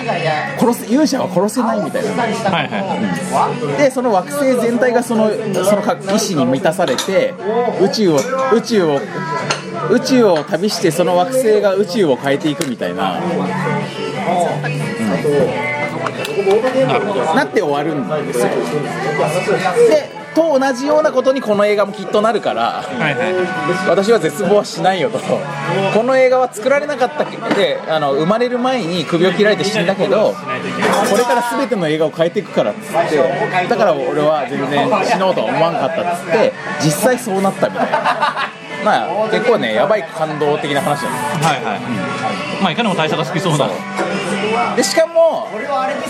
[0.59, 2.09] 殺す勇者は殺せないみたいな。
[2.09, 3.77] いはいはい。
[3.77, 7.33] でその惑星全体がそのその意志に満たされて
[7.81, 8.19] 宇宙を
[8.53, 8.99] 宇宙を
[9.89, 13.19] 宇宙を旅してその惑星が宇宙を変えていくみたいな、
[17.35, 18.47] なって終わるんですよ。
[19.89, 22.83] でと同じようなことにこの映画もきっとなるから
[23.87, 25.19] 私は絶望はしないよと。
[25.19, 37.99] この映画は作られなかったけであの生まれる前に首を切られて死んだけどこれから全ての映画を変えていくからっつってだから俺は全然死のうとは思わんかったっつって実際そうなったみたいな。
[38.83, 41.63] まあ結構ねやばい感動的な話なんですはい。
[41.63, 43.69] はいまあいかにも大佐が好きそうな。
[44.75, 45.12] でしかも、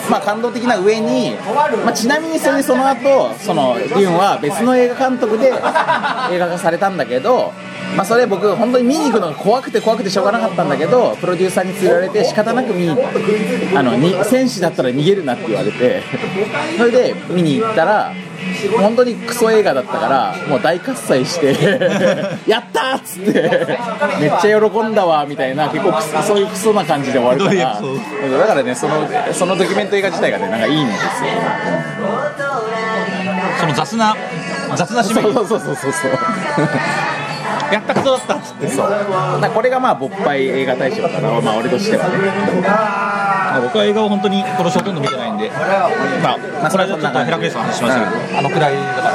[0.10, 1.36] まあ、感動的な上に、
[1.84, 7.54] まあ、ちなみにそれでその後そのデューンは別の映画監督で映画化されたんだけど、
[7.96, 12.90] まあ、それ僕本当に見に行くのが怖くて怖くてしょうがなかったんだけどプロデューサーに連れられて仕方なく見に
[13.76, 16.02] あのに戦士だったら逃げるなって言われて。
[16.78, 18.14] それで見に行ったら
[18.78, 21.54] 本当にクソ映画だったからもう大喝采して
[22.48, 23.78] やったーっつって
[24.20, 27.82] めっちゃ喜んだわみたいな結構クソそういうクソな感じで終わるから。
[28.38, 29.03] だからねその
[29.34, 31.30] そのドキュメント映画自体がねなんかいいんですよ。
[33.60, 34.16] その雑な
[34.76, 36.12] 雑な締めそうそうそうそうそう。
[37.72, 38.68] やったことだったっつって。
[38.68, 38.88] そう。
[39.54, 42.18] これがまあ勃発映画大賞かなまあ俺としてはね。
[42.62, 45.50] まあ僕は映画を本当にこのショートエンド見てないんで。
[45.50, 45.56] ま
[46.34, 49.12] あまあこれはちょっとヘラクレスの話しましたけど、あのくらいだから、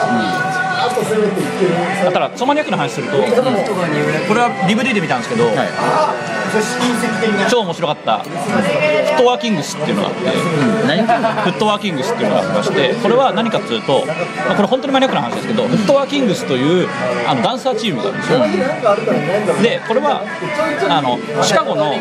[2.04, 3.30] だからソマニアックの話すると、これ
[4.40, 5.50] は DVD で見たんですけど、
[7.50, 8.18] 超面白かった。
[8.18, 10.20] フットワーキングスっていうのがあって、
[10.86, 16.88] 何フットワーキングスっていうのがありましてこれは何かっていうと、まあこれ本当にマニアックな話ですけど、フットワーキングスという
[17.26, 18.38] あのダンサーチームがあるんですよ、
[19.62, 20.22] でこれは
[20.88, 21.98] あのシカゴの、はい、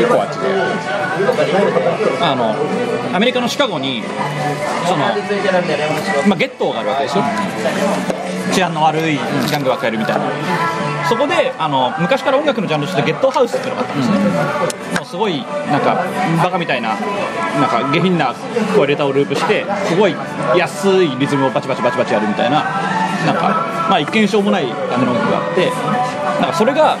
[0.00, 0.46] 一個あっちで
[2.22, 2.54] あの
[3.14, 4.02] アメリカのシカゴに
[4.86, 7.24] その、まあ、ゲットーがあるわけですよ
[8.52, 10.24] 治安の悪いギャングばっかるみたいな。
[11.08, 14.18] そこであの昔から音楽のジャンルとしてゲットハウスっていうのがあったんですね、
[14.98, 15.38] もうすごい
[15.70, 16.04] なんか
[16.42, 18.34] バカみたいななんか下品な
[18.74, 20.16] 声レターをループしてすごい
[20.56, 22.64] 安いリズムをバチバチバチバチやるみたいな
[23.24, 25.70] なんかまあ一見しょうもない感じの音楽があって
[26.40, 26.98] なんかそれが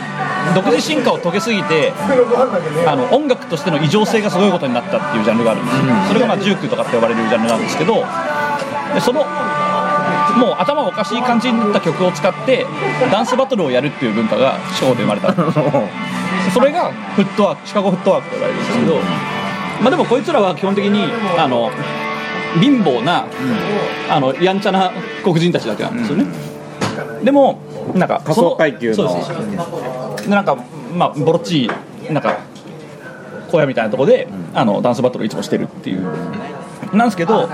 [0.54, 1.92] 独自進化を遂げすぎて
[2.86, 8.04] あの音楽としての異常性がすごいことになったっていうジャンルがあるんです、それがまあジュークとかって呼ばれるジャンルなんですけど
[9.00, 9.26] その
[10.36, 12.66] もう頭おかしい感じになった曲を使って
[13.10, 15.34] ダンスバトルをやるっていう文化がシカゴで生まれた。
[16.52, 18.94] それがフットワークシカゴフットワークと呼ばれるんですけど、
[19.82, 21.04] まあ、でもこいつらは基本的に
[21.36, 21.70] あの
[22.60, 23.26] 貧乏な、
[24.08, 26.26] あのやんちゃな黒人たちだけなんですよね、
[27.22, 27.58] でも
[27.94, 28.94] なんか仮想階級の。
[28.94, 29.22] そうで
[30.22, 30.28] す。
[30.28, 30.56] でなんか
[30.96, 31.70] まあボロっちい
[32.10, 32.36] なんか
[33.50, 36.06] 小屋みたいなところで、あのダンスバトルをいつもしてるっていう
[36.92, 37.48] なんですけど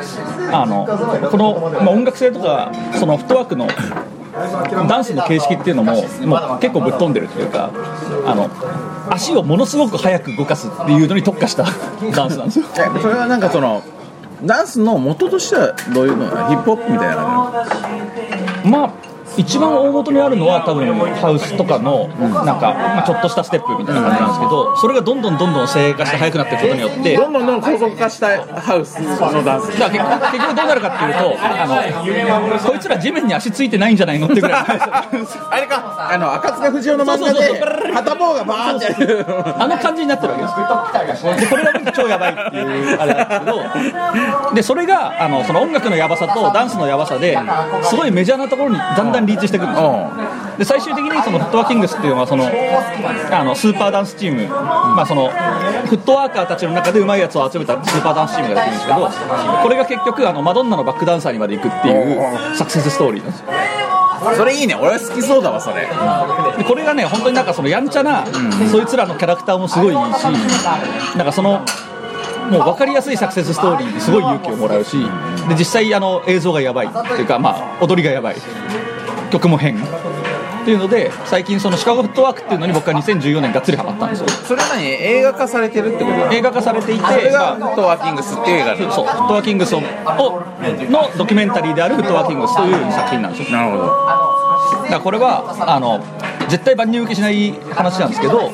[0.52, 0.86] あの
[1.30, 3.68] この、まあ、音楽性とかそのフットワークの
[4.88, 7.70] ダンスの形式っていうのももう結構ぶっ飛んでるっていうか
[8.26, 8.50] あの
[9.10, 11.64] 足をものすごく速く動かすっていうのに特化した
[12.14, 12.66] ダンスなんですよ。
[12.76, 13.82] えそれはなんかその
[14.44, 16.24] ダンスの元としてはどういうの？
[16.26, 17.52] ヒップホップみたいな感
[18.64, 18.90] まあ
[19.36, 29.78] 一番大元にあるのは多分ハウスとかのなんか、まあ、ちょっとしたステップみたいな感じなんですけどそれがどんどんどんどん精鋭化して速くなっていくことによってじどんどんどん高速化したハウスのダンス？
[29.78, 34.64] だから結局どうなるかっていうとあのこいつら地面に足ついてないんじゃないのってぐらい。
[34.68, 36.08] あれか。
[36.12, 39.24] あの赤塚不二夫の漫画で片方がバーンって
[39.58, 40.44] あの感じになってるわけ
[41.06, 41.24] です。
[41.24, 44.54] でこれが超やばいっていうあれなんですけど。
[44.54, 47.38] でそれがあのその音楽のやばさとダンスのやばさで
[47.82, 50.10] すごいメジャーなところにだんだんリーチしてくるんですよ。
[50.58, 55.28] で最終的にそのフットワーキングスっていうのはそのあのスーパーダンスチーム、まあ、その
[55.86, 59.08] フットワーカーたちの中でうまいやつを集めたスーパーダンスチームがやってるんですけど
[59.62, 63.46] これが結局あのマドンナのバックダンサーにまで行くっていうサクセスストーリーなんですよ。
[64.36, 64.76] それいいね。
[64.76, 65.80] 俺は好きそうだわそれ。
[65.82, 68.24] でこれがね本当になんかそのやんちゃな、
[68.70, 70.24] そいつらのキャラクターもすごいいいし
[71.16, 71.64] なんかその
[72.50, 74.96] もう分かりやすいサクセスストーリーにすごい勇気をもらうし
[75.48, 78.36] で実際あの映像がやばいっていうかまあ踊りがやばい
[79.32, 79.76] 曲も変。
[80.62, 84.28] っていうので最近そのシカゴフットワークっていうのに僕は2014年がっつりハマったんですよ。
[84.28, 84.84] それは何？
[84.86, 93.58] 映画化されてるってこと映画化されていてそれがまあフットワーキングスっていう映画なのそうフットワーキングスをのドキュメンタリーであるフットワーキングスという作品なんですよ。
[93.58, 93.86] なるほど。
[93.86, 95.98] だからこれはあの
[96.48, 98.52] 絶対万人受けしない話なんですけど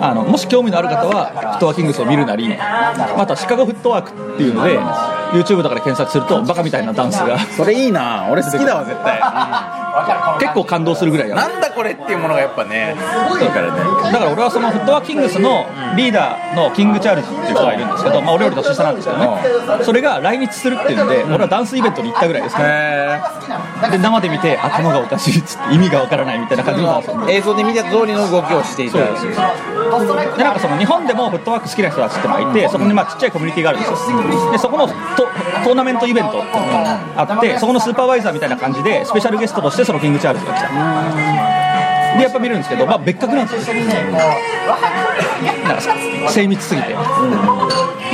[0.00, 4.78] あのもし興味のある方はフットワーキングスを見るなりまたシカゴフットワークっていうので
[5.32, 7.38] YouTube とかで検索するとバカみたいなダンスが。
[7.38, 8.28] それいいな。
[8.30, 9.20] 俺好きだわ絶対
[10.40, 12.94] 結構感動するぐらいなんだこれっていうものがやっぱね。
[13.40, 14.12] いいからね。
[14.12, 19.28] だから俺はそのフットワーキングスのリーダーのキング・チャールズっていう人がいるんですけど、まあ、俺より年下なんですけどね。
[19.82, 22.68] それが来日するっていうので俺はダンスイベントに行ったぐらいですから。
[22.68, 23.20] へ
[23.90, 28.98] で生で見て頭がおかしいっつって意味がわからないみたいな感じの映像で見た通りの動きをしていた。
[28.98, 34.52] だくでなんかその日本でもフットワーク好きな人たちってのがいてそこにまあちっちゃいコミュニティがあるんですよ。
[34.52, 34.94] でそこのト
[35.64, 40.68] トーナメントイベントっていうのがあってそこのスーパーバイザーみたいな感じでスペシャルゲストとしてそのキング・チャールズが来た。
[42.16, 43.74] でやっぱ見るんですけど、まあ、別格なんですよ。
[43.76, 45.82] なんか
[46.30, 46.96] 精密すぎて、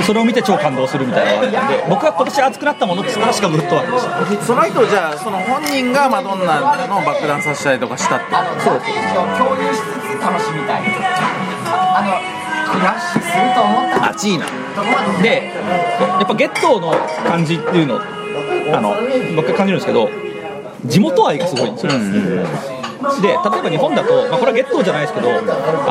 [0.04, 4.04] それを見て超感動するみたいなで僕が今年熱くなったものって言ったらシカゴフットワークでし
[4.38, 4.42] た。
[4.44, 8.26] その人じゃあその本人がマドンナのバックダンサーしたりとかしたって
[8.60, 8.92] そうです。
[9.38, 9.82] 共有しつ
[10.18, 10.82] つ楽しみたい。
[10.84, 12.18] あの
[12.72, 14.10] クラッシュすると思った。
[14.10, 14.46] あちいな。
[15.22, 15.52] で
[15.98, 16.92] やっぱゲットーの
[17.24, 18.00] 感じっていうの
[18.74, 18.96] あの
[19.36, 20.10] 僕が感じるんですけど
[20.84, 21.92] 地元愛がすごいんですよ、
[23.20, 25.28] で例えば日本だと、まあ、これはゲットーじゃないですけど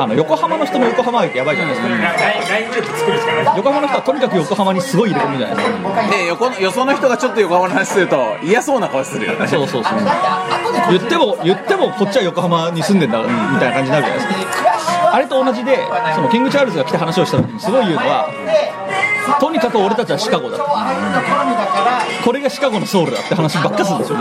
[0.00, 2.42] あの横浜の人の横浜愛ってやばいじゃないですか。
[3.56, 9.98] 横浜の人はとにかく横浜にすごい入れ込むじゃないですかで横のよその人がちょっと横浜の話すると嫌そうな顔するよねそうそうそう
[10.90, 13.28] 言っても言ってもこっちは横浜に住んでんだみ
[13.58, 14.26] たいな感じになるじゃないです
[14.62, 15.76] かあれと同じで
[16.14, 18.32] そのキング・チャールズが来た話をした時にすごい言うのは
[19.40, 20.58] とにかく俺たちはシカゴだ。
[22.24, 24.18] これがシカゴのソウルだって話ばっかするんですよ、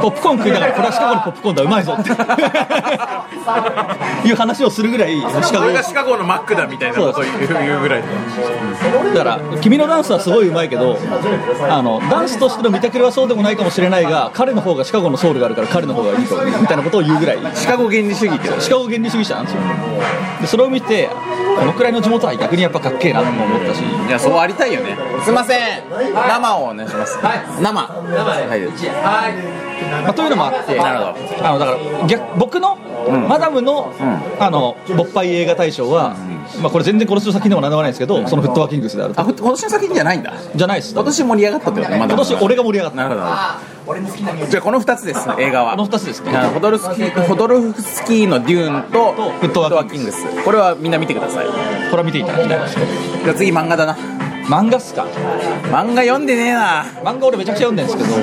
[0.00, 2.10] ポップコーン食いながらこれはシカゴのポップコーンだうまいぞって。
[4.26, 5.64] いう話をするぐらいシカゴ。
[5.64, 9.18] これがシカゴのマックだみたいなことを言うぐらいだ。
[9.18, 10.98] から君のダンスはすごいうまいけど
[11.68, 17.38] あのダンスとしての見てくれはそうでもないかもしれないが彼の方がシカゴのソウルがあるから彼の方がいいとみたいなことを言うぐらい。
[17.54, 19.60] シカゴ原理主義ってシカゴ原理主義者なんですよ。
[20.40, 21.08] でそれを見て
[21.58, 24.96] このくらいの地元は逆にやっぱかっけえなと思ったしいやそうありたいよね。
[25.24, 25.58] すいません。
[26.14, 27.18] 生をお願いします。
[27.60, 27.80] 生。
[29.02, 29.34] はい。
[30.04, 31.04] まあ、というのもあってなるほ
[31.44, 32.76] あのだから逆僕の、
[33.28, 33.92] マダムの,、
[34.40, 36.16] あの勃発映画大賞は、
[36.62, 39.20] まあ、これ全然今年の作品でもなんでもないんですけど、そのフットワーキングスであると。
[39.20, 40.32] あ今年の作品じゃないんだ。
[40.54, 40.94] じゃないです。
[40.94, 42.96] 今年盛り上がったってことね今年俺が盛り上がった。
[42.96, 43.75] なるほど
[44.48, 45.76] じゃあこの2つです 映画は。
[45.76, 46.36] この2つですね。
[46.36, 51.46] あのホドルスキーホドルフスキーのデューンととフットワーキングスこれはみんな見てください。
[51.46, 51.52] こ
[51.92, 52.58] れは見ていただきたい
[53.24, 53.96] じゃあ次漫画だな
[54.48, 55.06] 漫画っすか？
[55.70, 56.84] 漫画読んでねえな。
[57.02, 58.14] 漫画俺めちゃくちゃ読んでるんですけ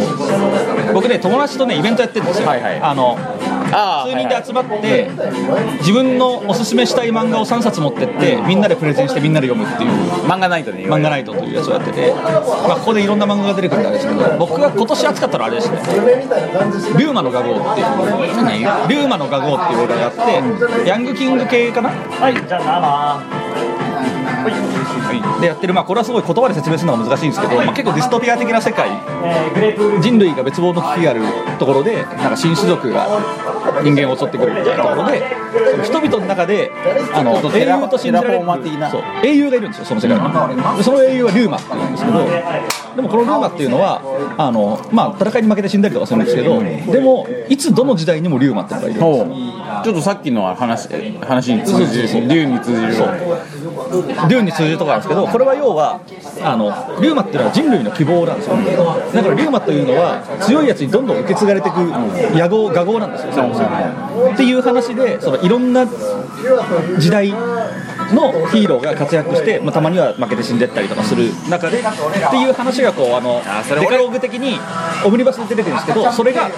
[0.88, 2.80] ど僕ね友達とねイベントやってるんですよ、はいはい。
[2.80, 3.18] あの
[3.76, 5.10] あ数人で集まって
[5.80, 9.90] 自分のおすすめしたい漫画を3冊持ってってみんなでプレゼンしてみんなで読むっていう。
[10.24, 15.78] 漫画ナイトね漫画ナイトというやつをやってて、まあ、ここでいろんな漫画が出てくるんですけど僕が今年熱かったのはあれですね
[16.98, 17.88] 「リューマの画号」っていう
[18.88, 20.14] 「リューマの画号」っていう映画があっ
[20.84, 21.90] てヤングキング系かな？
[21.90, 23.43] はい、じゃあ
[25.42, 28.90] でやってる、まあ、これはすごい言葉で説明するのが難しいんですけど、まあ、結構ディストピア的な世界
[30.02, 31.22] 人類が滅亡の危機がある
[31.60, 33.08] ところでなんか新種族が
[33.84, 35.22] 人間を襲ってくるみたいなところで
[36.36, 36.72] 中で
[37.14, 38.46] あの英雄と信じられる
[39.24, 40.78] 英雄がいるんですよその世界に。
[40.78, 42.26] でその英雄はリューマっていうんですけど
[42.96, 44.02] でもこのリューマっていうのは
[44.38, 49.54] あの、まあ、戦いに負けて死んだりとかするんですけどでもいつどの時代にもリューマっていうのがいるんですよ。
[49.84, 50.88] ちょっとさっきの話
[51.22, 52.94] 話に通じる竜に通じる。
[52.94, 53.10] そう。
[54.30, 56.02] 竜に通じるところなんですけどこれは要は
[56.44, 56.66] あの
[57.02, 58.56] リュウマっていうのは人類の希望なんですよ。
[59.14, 61.78] だからリュウマというのは強いやつにどんどん受け継がれていく
[62.38, 63.70] 野号画号なんですよそもそも。
[64.34, 65.86] っていう話でそのいろんな
[66.98, 67.34] 時代
[68.12, 74.60] のヒーローが活躍して、まあ、たまには負けて死んでったりとかする中でっていう話がこうあのあそれデカログ的に
[75.06, 76.50] オムニバスで出てくるんですけどそれが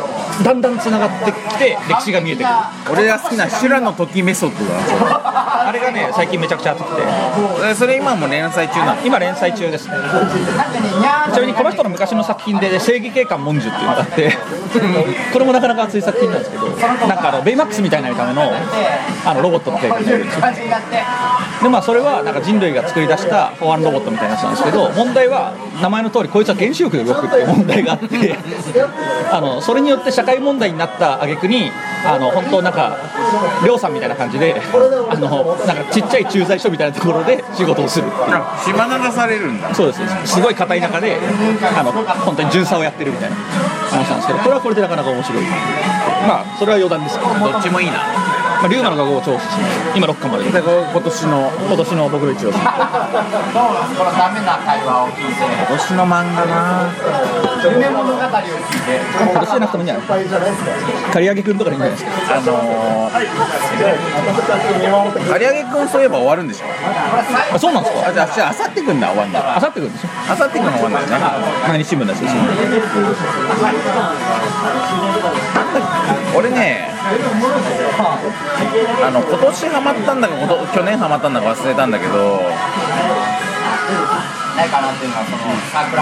[0.44, 2.54] だんだんつながってきて歴史が見えてくる。
[2.92, 4.76] 俺が好きな修羅の時メソッドだ。
[5.68, 7.02] あれがね最近めちゃくちゃ熱くて。
[7.04, 9.02] なそれ今も連載中なの？
[9.04, 9.88] 今連載中です。
[9.88, 9.96] ね
[11.32, 14.32] ちなみにこの人の昔の作品で、正義警官モンジュっていうのがあって
[15.34, 18.52] これもなかなか熱い作品なんですけどなんかあのベイマックスみたいな見た目の
[19.26, 19.96] あのロボットの警官。
[19.96, 20.42] がいるんですよ
[21.62, 28.36] でまあそれはなんか人類が作り出した保安ロボットみたいなやつなんですけど問題は名前の通りこいつは原子力で動くっていう問題があって
[29.32, 31.72] あのそれによって社会問題になった挙句に
[32.06, 32.98] あの本当なんか
[33.66, 34.62] 亮さんみたいな感じで
[35.10, 38.56] あのなんかちっちゃい駐在所みたいなところで仕事をするっていう。
[38.66, 39.74] 島流されるんだ。
[39.74, 40.02] そうです。
[40.26, 41.18] すごい硬い中で
[41.78, 43.36] あの本当に巡査をやってるみたいな
[43.92, 45.44] 話なんですけどこれはこれでなかなか面白い。
[46.28, 48.25] まあそれは余談ですけど、まどっちもいいな
[48.66, 49.64] あ、龍馬の画号を超おすすめ
[49.96, 50.46] 今6巻まで。
[50.46, 52.58] 今年の今年の僕の一押し。
[52.58, 55.46] このダメな会話を聞いて。
[55.46, 56.90] 今年の漫画な
[57.64, 59.00] 夢物語を聞いて。
[59.22, 60.52] 今年じゃなくてもいいんじゃない？
[61.14, 62.36] 刈り上げくんとかでいいんじゃないですか？
[62.36, 63.14] あのー、
[65.30, 66.66] 刈り上げくんそういえば終わるんでしょ？
[67.54, 68.08] あそうなんですか？
[68.10, 70.10] あじゃあじゃああさってくんだ終わんだあさってくんですよ。
[70.30, 71.14] あさってくん終わんだよね。
[71.68, 72.42] 毎日新聞のやつですよ
[76.38, 76.90] 俺ね
[79.02, 80.36] あの今年ハマったんだか
[80.74, 82.42] 去年ハマったんだか忘れたんだけど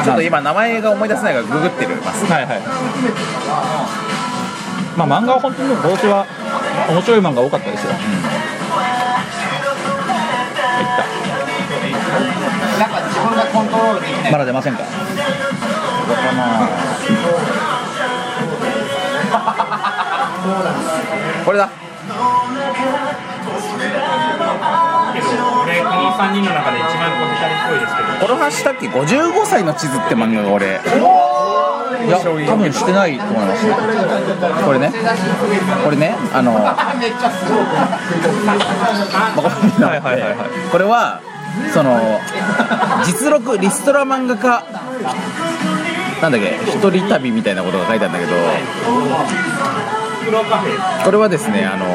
[0.04, 2.26] ちょっと今名前が思い出せないからググってるます。
[2.32, 2.62] はいはい。
[4.96, 6.26] まあ漫画は本当に今年は
[6.90, 7.92] 面白い漫画多かったですよ、
[12.78, 14.32] なんか自分がコントロールできない。
[14.32, 14.84] まだ出ませんか？
[21.46, 21.70] これだ。
[21.70, 21.72] こ
[25.66, 28.08] れこの3人の中で一番こう左っぽいですけど。
[28.20, 30.82] この話したっけ55歳の地図って漫画が俺。
[32.06, 33.66] いや多分してないと思います。
[34.66, 34.92] これね。
[35.86, 36.52] これねあの
[37.00, 37.64] めっちゃすごい
[39.88, 40.50] はいはいはいはい。
[40.70, 41.22] これは
[41.74, 42.20] その
[43.06, 44.66] 実録リストラ漫画家。
[46.22, 48.32] なんだっけ一人旅みたいなことが書いてあるんだけど
[51.04, 51.86] これはですねあの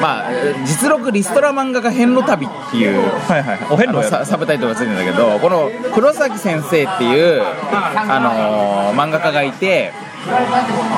[0.00, 0.30] まあ
[0.64, 3.66] 実録リストラ漫画家遍路旅っていうはいはいはい。
[3.70, 7.42] お遍路ササブタイトルがついてるんだけどこの黒崎先生っていう、
[7.72, 9.92] あのー漫画家がいて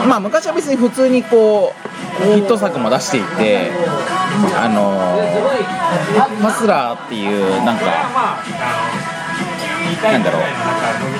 [0.09, 1.73] まあ昔は別に普通にこ
[2.21, 3.71] うヒット作も出していて
[4.57, 4.99] あの
[6.43, 7.85] ハスラーっていうなんか
[10.03, 10.43] なんだろう。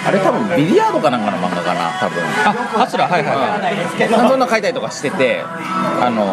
[0.07, 2.23] あれ多分ビリヤードかなんかの漫画かな多分。
[2.45, 4.29] あハスラーはいはいはい。
[4.29, 5.43] そんな書いたりとかしてて
[6.01, 6.25] あの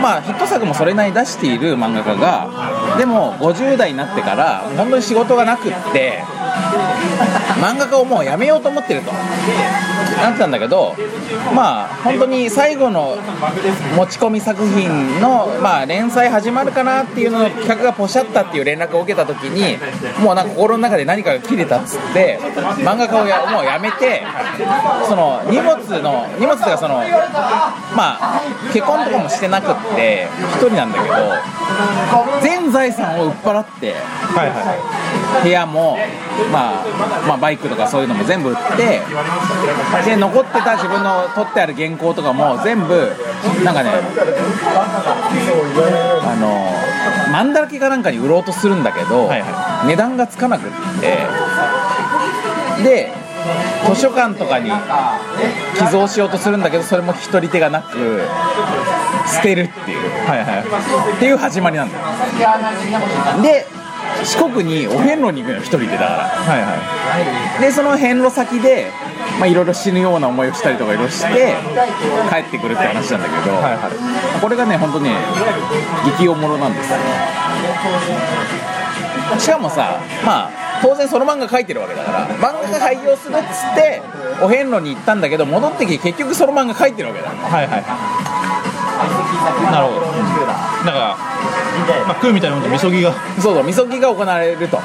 [0.00, 6.22] まあヒット作もそれなりに出している漫画家がでも50代になってから本当に仕事がなくって
[7.60, 9.12] 漫画家をもうやめようと思ってると。
[10.20, 10.94] なってたんだけど
[11.54, 13.16] まあ本当に最後の
[13.96, 19.78] 持ち込み作品の、まあ、連載始まるかなっていうのの企画がポシャったっていう連絡を受けた時に
[20.22, 22.38] もうなんか心の中で何かが切れたっつって
[22.84, 24.22] 漫画家をやもうやめて
[25.08, 26.96] その荷物の荷物というかその
[27.96, 28.42] まあ
[28.72, 31.14] 結婚とかもしてなくって一人なんだけど
[32.42, 35.96] 全財産を売っ払ってはいは部屋も、
[36.52, 39.00] まあ、まあバイクとかそういうのも全部売って
[40.04, 43.10] で残ってた自分の取ってある原稿とかも全部
[43.64, 43.90] なんかね
[46.22, 50.70] あのマンだらけかなんかに売ろうとするんだけど、はいは値段がつかなくっ
[51.00, 51.18] て
[52.84, 53.12] で
[53.88, 54.70] 図書館とかに
[55.76, 58.20] 寄贈しようとするんだけどそれも引き取り手がなく
[59.26, 59.98] 捨てるっていう。
[59.98, 61.16] いはいはい。
[61.16, 62.04] っていう始まりなんだよ。
[63.42, 63.79] で
[64.24, 66.08] 四国にお遍路に行くのよ一人でだから。
[66.08, 67.62] はいはい。
[67.62, 68.90] でその遍路先で
[69.38, 71.54] まあいろいろ死ぬような思いをしたりとかいろいろして
[72.30, 74.40] 帰ってくるって話なんだけど、はいはい。
[74.40, 75.14] これがね本当ね
[76.18, 76.90] 激おもろなんです。
[76.90, 76.98] よ
[79.38, 80.50] しかもさまあ
[80.82, 84.02] 当然その漫画描いてるわけだから漫画が廃業するっつって
[84.42, 87.28] お遍路に行ったんだけど戻ってきて結局その漫画描いてるわけだ。
[87.28, 87.84] はいはい
[89.70, 90.06] なるほど。
[90.84, 91.16] だから、
[92.06, 94.78] まあ、食うみたいなもんでみそぎがそうそう、みそぎが行われると。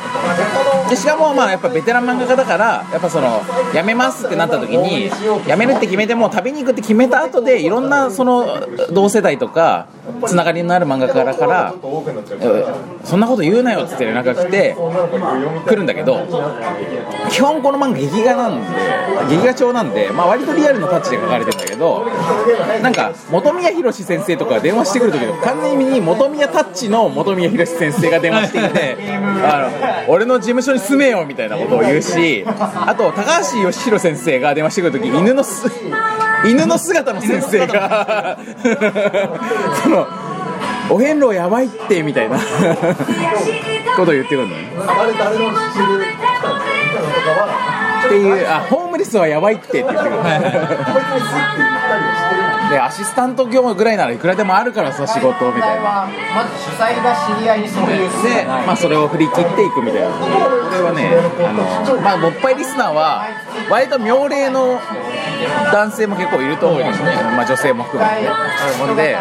[0.90, 3.42] でしかも、まあ、やっぱベテラン漫画家だから、やっぱその、
[3.74, 5.10] 辞めますってなった時に、
[5.48, 8.46] 辞めるって決めても、旅に行くって決めた後で、いろんな、その、
[8.92, 9.88] 同世代とか、
[10.26, 11.74] つながりのある漫画家だから、
[12.42, 12.66] え
[13.04, 14.76] そんなこと言うなよっつって連絡が来て、
[15.68, 16.20] 来るんだけど、
[17.30, 18.68] 基本この漫画劇画なんで、
[19.30, 22.06] 劇画調なんで、まあ割とリアルなタッチで書かれてるんだけど、
[22.82, 28.98] なんか、本宮宏先生とかが電話してくるとき完全に本宮タッチの本宮宏先生が電話してきて、
[29.44, 29.70] あ
[30.08, 35.70] の、俺の事務所に住めよみたいなことを言うし、あと、高橋義弘先生が電話してくるとき、犬のす、
[36.46, 38.38] 犬の姿の先生が、
[39.84, 40.08] その、
[40.90, 42.40] お遍路やばいってみたいな。
[43.96, 44.68] ことを言ってくるのね。
[48.06, 50.12] っていうあホームレスはやばいってって言ってくる
[52.70, 56.08] でアシスタント業務ぐらいならいくらでもあるからさ仕事みたいな。
[56.34, 60.10] まず主催が知り合いにそういうで、まあ、それを振り切っていくみたいな。
[60.10, 60.26] こ
[60.72, 61.12] れはね
[61.46, 63.28] あのまあ勃発リスナーは
[63.70, 64.80] 割と妙齢の
[65.72, 68.28] 男性も結構いると思うんですね、まあ、女性も含めて。
[68.80, 69.18] ほんで、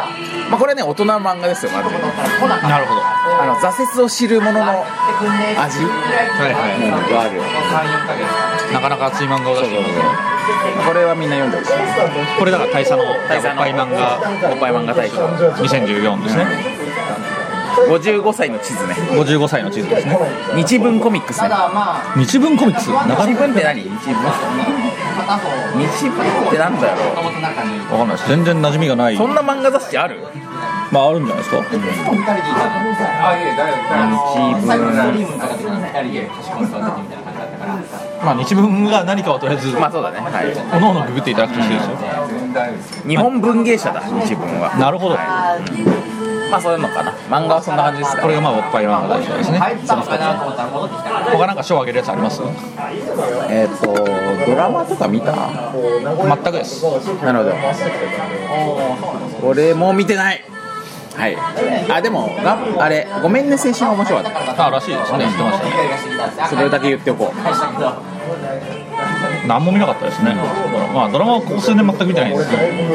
[0.51, 3.01] まあ、これね大人の漫画ですよまずなるほど。
[3.03, 4.79] あの挫折を知る者の味。
[4.79, 5.89] は
[6.49, 7.13] いはい。
[7.13, 7.41] がある
[8.73, 9.95] なかなか熱い漫画を出してます
[10.87, 12.39] これはみんな読んでほしい。
[12.39, 14.21] これだから大佐の大佐のおっぱい漫画。
[14.51, 15.27] おっぱい漫画大賞。
[15.27, 16.47] 2014ですね
[17.89, 18.95] 55歳の地図ね。
[18.95, 20.19] 55歳の地図ですね。
[20.57, 21.51] 日文コミックスね。
[22.17, 22.91] 日文コミックス？
[22.91, 23.83] なか日なか文って何？
[23.83, 23.97] 日文？
[25.79, 28.29] 日文ってなんだろうかんないです。
[28.29, 29.17] 全然馴染みがない。
[29.17, 30.21] そんな漫画雑誌ある？
[30.93, 31.63] まああるんじゃないですか。
[31.63, 31.85] 日文
[38.25, 40.19] まあ日文が何かはとりあえずまあそうだね。
[40.21, 40.53] はい。
[40.77, 41.97] おのおのググっていただくとしてですよ。
[43.09, 44.77] 日本文芸社だ日文は。
[44.79, 45.17] なるほど
[46.51, 47.13] まあそういうのかな。
[47.29, 49.59] 漫画はそんな感じですかこれがまあおっぱい漫画大賞ですね。
[49.59, 51.11] 入ったのかなと思ったら戻ってきた。
[51.11, 52.43] から他なんか賞あげるやつあります？
[53.51, 53.87] えっ、と
[54.47, 55.35] ドラマとか見た？
[55.35, 56.85] 全くです。
[57.25, 57.53] なるほど。
[59.41, 60.45] これも見てない。
[61.17, 61.37] はい。
[61.91, 64.67] あでもがあれごめんね青春は面白かった。
[64.67, 65.19] あらしいですね。
[65.21, 65.65] 言ってました。
[65.67, 68.14] ねそれだけ言っておこう
[69.47, 70.35] 何も見なかったですね。
[70.95, 72.91] まあドラマはここ数年全く見てないですね今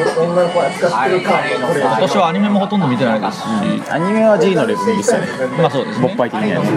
[2.00, 3.45] 年はアニメもほとんど見てないですし。
[3.91, 5.28] アニメは G のレベルでしたね
[5.58, 6.08] まあそうですね。
[6.08, 6.70] 勃発的にはね。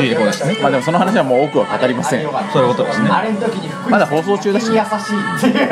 [0.00, 0.56] G でこうですね。
[0.60, 2.22] まあでもその話はもう多くは語りません。
[2.52, 3.08] そういうことですね。
[3.10, 4.68] あれの時に福まだ放送中だし。
[4.68, 5.68] に優しいっていう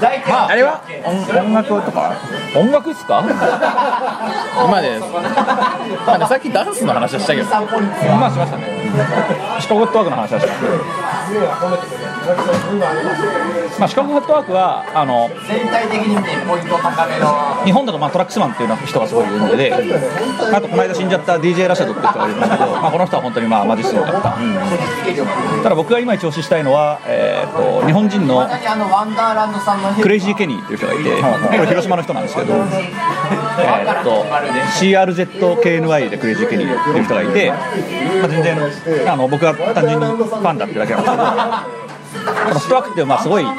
[0.00, 0.82] 大体あれは？
[1.04, 1.16] 音
[1.46, 2.14] 音楽とか？
[2.56, 3.22] 音楽っすか？
[3.22, 4.98] 今で、
[6.06, 7.48] まあね、さっきダンスの話はしたけど。
[7.48, 8.82] まあしましたね。
[9.60, 11.01] シカゴットワー
[11.32, 12.11] には褒めてくれ
[13.78, 16.16] まあ、シカゴフットワークはあの全体的に
[16.46, 17.64] ポイント高めの。
[17.64, 24.36] 日本だとまあトラックスマンっていうような人がすごい有名で、あとこの間死んじゃった DJ ラシャドっていう人がいるんですけど、まあ、この人は本当にまあマジすごかった、
[25.62, 28.48] ただ僕が今一押ししたいのは、えー、と日本人の
[30.00, 32.54] クレイジーケニーっていう人がいて、これ広島の人なんですけど、
[33.58, 34.26] えー、と
[34.80, 37.56] CRZKNY でクレイジーケニーっていう人がいて、ま
[38.24, 38.58] あ、全然
[39.08, 41.82] あの僕は単純にファンだっていうだけなんですけど。
[42.12, 43.54] このフックってまあすごい、ま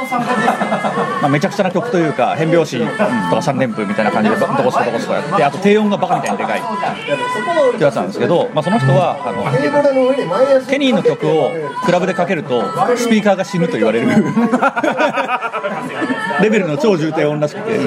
[1.24, 6.60] あ、めちゃくちゃな曲というか変拍子とか3連符みたいな感じでどこそこどこそこやってあと低音がバカみたいにでかい。
[6.60, 9.44] ってやつなんですけど、まあ、その人はあの
[10.68, 11.52] ケニーの曲を
[11.86, 12.64] クラブでかけると
[12.96, 14.08] スピーカーが死ぬと言われる。
[16.42, 17.80] レベルの超重低音らしくて。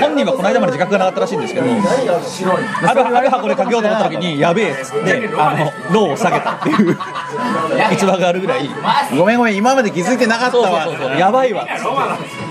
[0.00, 6.96] 本人はこの間まで自覚がなかったらしいんですけどあるある箱でかけようと思った時にやべえっつってあのローを下げたっていう。
[7.92, 8.68] 逸話があるぐらい。
[9.16, 11.16] ごめんごめん今まで気づいてなかったわ。
[11.16, 11.66] やばいわ。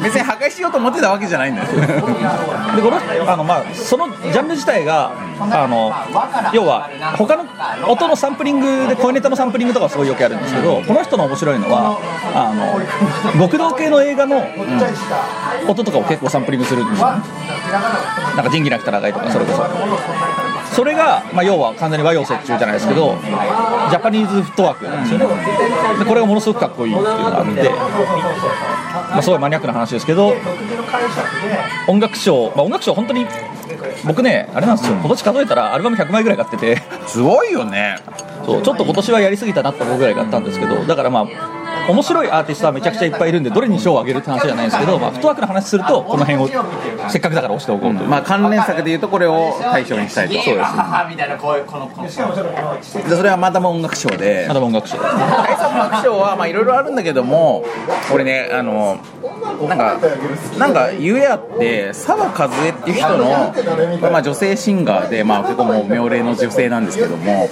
[0.03, 1.67] 別に破壊しようと思ってたわけじゃないんだよ。
[1.67, 2.97] でこの
[3.31, 5.91] あの、まあ、そのジャンル自体があの
[6.53, 7.45] 要は他の
[7.91, 11.97] 音のサンプリングで声ネタのサンプリングとかはすごいよくやるんですけどこの人の面白いのは
[12.33, 12.53] あ
[13.33, 14.43] の極道系の映画の、
[15.67, 17.21] 音とかを結構サンプリングするんですよね。
[18.35, 19.63] なんか仁義なき戦いとかそれこそ
[20.75, 24.85] それが、まあ、要は完全に和洋折衷じゃないですけどジャパニーズフットワーク。
[24.85, 25.25] なんですよね
[25.99, 30.33] でこれがものすごくかっこいいっていうのがあって、まあ、すごいマニアックな話ですけど
[31.87, 33.25] 音楽賞、まあ、音楽賞本当に
[34.05, 34.97] 僕ねあれなんですよ。
[34.97, 36.81] 今年数えたらアルバム100枚ぐらい買ってて。
[37.07, 37.97] すごいよね。
[38.45, 46.49] そうちょっと今年はやりすぎたなと思うぐらい買ったんですけどだからまあ面白いアーティストはめちゃくちゃいっぱいいるんでどれに賞をあげるって話じゃないんですけど、まあ、フットワークの話するとこの辺を
[47.09, 50.33] せっかくだから押しておこうという、まあ関連作でいうとこれを対象にしたいと。
[50.33, 50.71] そうです。
[51.09, 54.45] みたいなこういうこのこのでそれはマダム音楽賞で。
[54.47, 54.97] まだ音楽賞。
[54.97, 57.63] 大作音楽賞はまあいろいろあるんだけども
[58.13, 58.99] 俺ねあの
[59.67, 59.99] なんか
[60.57, 63.53] なんかゆえあって澤和恵っていう人の、
[64.11, 67.49] まあ、女性シンガーで、まあ、結構もう妙齢の女性なんですけども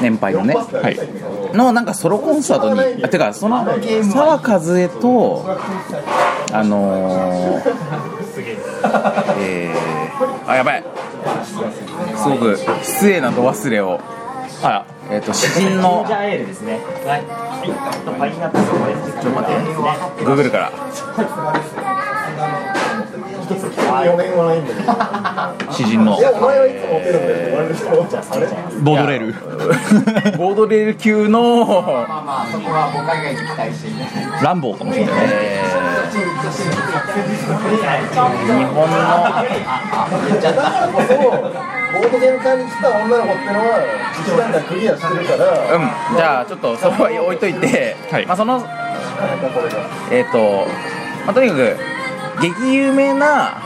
[0.00, 5.44] 年配のね、はい、のなんかソロコンサートにあてかその澤和恵と
[6.52, 7.62] あのー、
[9.40, 10.84] えー、あやばい。
[12.16, 14.00] すごく失礼な度忘れを。
[14.62, 16.04] あらえっ、と詩人の。
[16.06, 16.80] じゃあエールですね。
[17.04, 17.24] はい。
[17.64, 18.40] ちょっと待っ
[20.18, 20.24] て。
[20.24, 20.72] グーグルから
[25.70, 26.16] 詩人の。
[26.16, 29.32] ボードレール。
[30.38, 31.64] ボードレール級の。
[31.64, 31.66] まあ
[32.22, 34.04] まあそこは僕海外に期待していな
[34.40, 35.20] いランボーかもしれないね。
[35.32, 35.76] えー
[36.16, 36.24] 日
[38.64, 38.96] 本の。
[40.28, 43.66] 言っちゃったボードゲーム会に来た女の子っていうのは
[44.12, 45.80] 一段階クリアしてるからうん
[46.16, 48.62] じゃあちょっとそれは置いといて、はいまあその
[50.10, 50.66] えっ、と、
[51.24, 51.76] まあ、とにかく
[52.42, 53.62] 激有名な、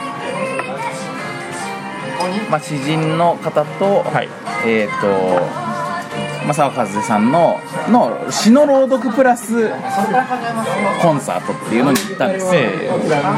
[2.51, 4.29] まあ、詩人の方と、はい。
[4.66, 5.71] えっ、と
[6.45, 9.71] まあ、沢和さんのの詩の朗読プラス
[11.01, 12.47] コンサートっていうのに行ったんです。
[12.47, 12.53] よ、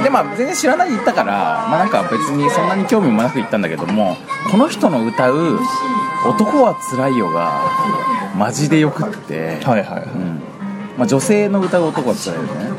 [0.02, 1.32] でまあ全然知らないで行ったから、
[1.68, 4.16] まあ、なんか別にそんなに興味もなく行ったんだけども
[4.50, 5.58] この人の歌う
[6.26, 7.60] 「男はつらいよ」が
[8.36, 10.02] マジでよくって、はいはい。
[10.04, 10.42] うん。
[10.96, 12.72] まあ、女性の歌う男はつらいよね。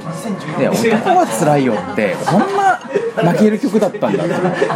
[0.60, 2.80] で男はつらいよってこんな
[3.16, 4.24] 泣ける曲だったんだ。
[4.24, 4.68] と思って、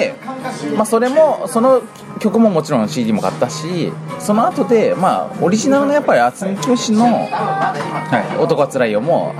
[0.00, 0.14] で、
[0.76, 1.82] まあ、それもその
[2.20, 9.34] 曲ももちろん CD も買ったしその後でまあオリジナルのやっぱり渥美清の「はい、男はつらいよ」も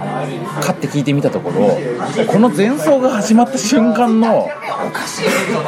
[0.62, 1.78] 買って聴いてみたところ
[2.26, 4.48] この前奏が始まった瞬間の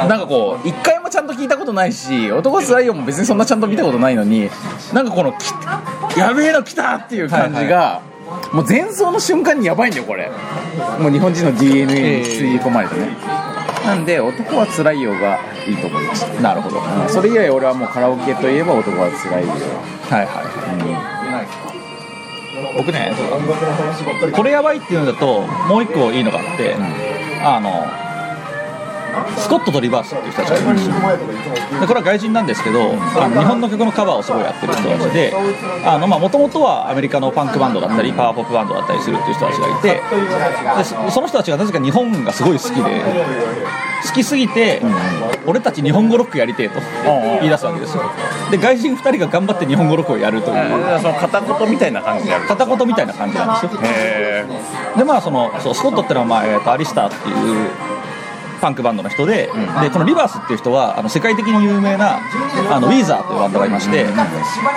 [0.07, 4.49] なんかこう一回もちゃんと聞いたことないし「男はつらいよ」も別にそんなちゃんと見たことないのに
[4.91, 8.01] なんかこのきやべえの来たっていう感じが、
[8.51, 10.29] もう前奏の瞬間にやばいんだよこれ。
[10.99, 13.15] もう日本人の DNA に吸い込まれてね、
[13.85, 16.41] なんで「男はつらいよ」がいいと思いました？
[16.41, 16.77] なるほど。
[16.77, 17.13] はうん。
[17.13, 19.49] それ以来俺はもうカラオケといえば男はつらいよ、い
[20.13, 21.47] はい。
[22.77, 23.11] 僕ね
[24.31, 26.75] これやばいっていうのだともう一個いいのがあって、
[27.43, 27.85] あの
[29.37, 31.79] スコットとリバースっていう人たちがいるんですよ。
[31.79, 35.33] でこれは外人なんですけどあの日本の曲のカバーをすごいやってる人たちで
[35.99, 40.01] もともとはアメリカのパンクバンドだったりパワーポップバンドだったりするっていう人たちがいて
[40.77, 43.03] でそその人たちがなぜか日本がすごい好きで
[44.05, 44.81] 好きすぎて、
[45.45, 46.81] 俺たち日本語ロックやりてえと
[47.39, 48.03] 言い出すわけですよ。
[48.51, 50.57] で外人2人が頑張って日本語ロックをやるという。
[50.57, 53.81] えその片言みたいな感じでやる片言みたいな感じなんですよ。
[53.81, 54.45] へ
[54.97, 57.69] でまあそのそうスコットってのは、まあえー、とアリスターっていう
[58.63, 59.49] パンクバンドの人で,、
[59.81, 62.19] でこのリバースっていう人はあの世界的に有名な
[62.71, 64.05] あのウィーザーというバンドがいまして、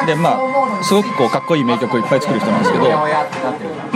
[0.07, 3.05] でまあ、すごくこうかっこいい名曲をいっぱい作る人なんですけど、ま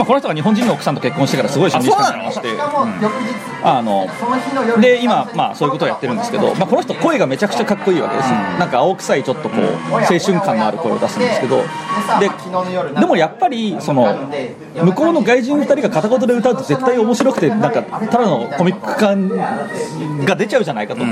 [0.03, 2.49] あ、この人が日本人の奥さんと結婚してからすごい親日感がありまして
[3.63, 4.07] あの
[4.81, 11.63] で今、まあ、そういうことをやってるんですけど、まあ、この人声がめちゃくちゃかっこいいわけです、なんか青臭いちょっとこう青春感のある声を出すんですけど。
[12.19, 12.31] で
[13.01, 14.31] でもやっぱりその
[14.75, 19.29] 向こうの外人2人が片言で歌うと絶対面白くてなんかただのコミック感
[20.25, 21.03] が出ちゃうじゃないかと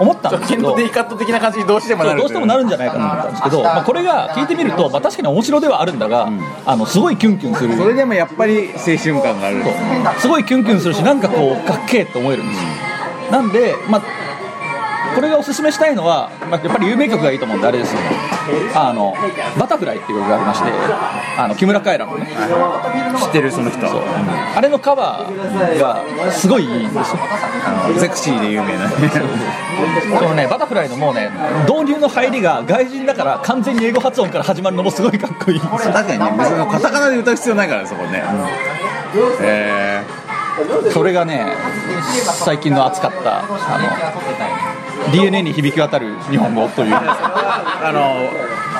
[0.00, 0.76] 思ったんですケント・けど。
[0.76, 6.30] デイカット的な感じにどうしてもなるどうしてもなるんじゃないかと思ったんですけど、まあ、これが聞いてみると、まあ、確かに面白ではあるんだが、
[6.66, 7.76] あのすごいキュンキュンする。
[7.76, 9.62] それでもやっぱり青春感がある
[10.18, 12.68] すごいキュンキュンするしなんかこうかっけえって思えるんですよ。
[13.30, 14.02] なんで、まあ、
[15.20, 18.00] これがおすすめしたいのは、まあ、やっぱり有名曲がいいと思うんであれですよ
[18.74, 19.14] あの
[19.60, 20.70] 「バタフライ」っていう曲がありまして
[21.36, 22.26] あの木村カエラのね。
[23.20, 23.80] 知ってるその人。
[23.86, 26.02] あれのカバーが
[26.32, 27.18] すごいいいんですよ。
[27.66, 28.88] あのゼクシーで有名な。
[30.18, 31.30] このねバタフライのもうね
[31.68, 38.22] 導入の入りが外人だから完全に英語発音から始まるのもすごいかっこいい確かにね別にカタカナで歌う必要ないからねそこね。
[39.42, 40.02] へ
[40.92, 41.46] それがね
[42.24, 44.69] 最近の熱かったあの
[45.12, 46.94] DNA に響き渡る日本語という。
[46.94, 48.30] あの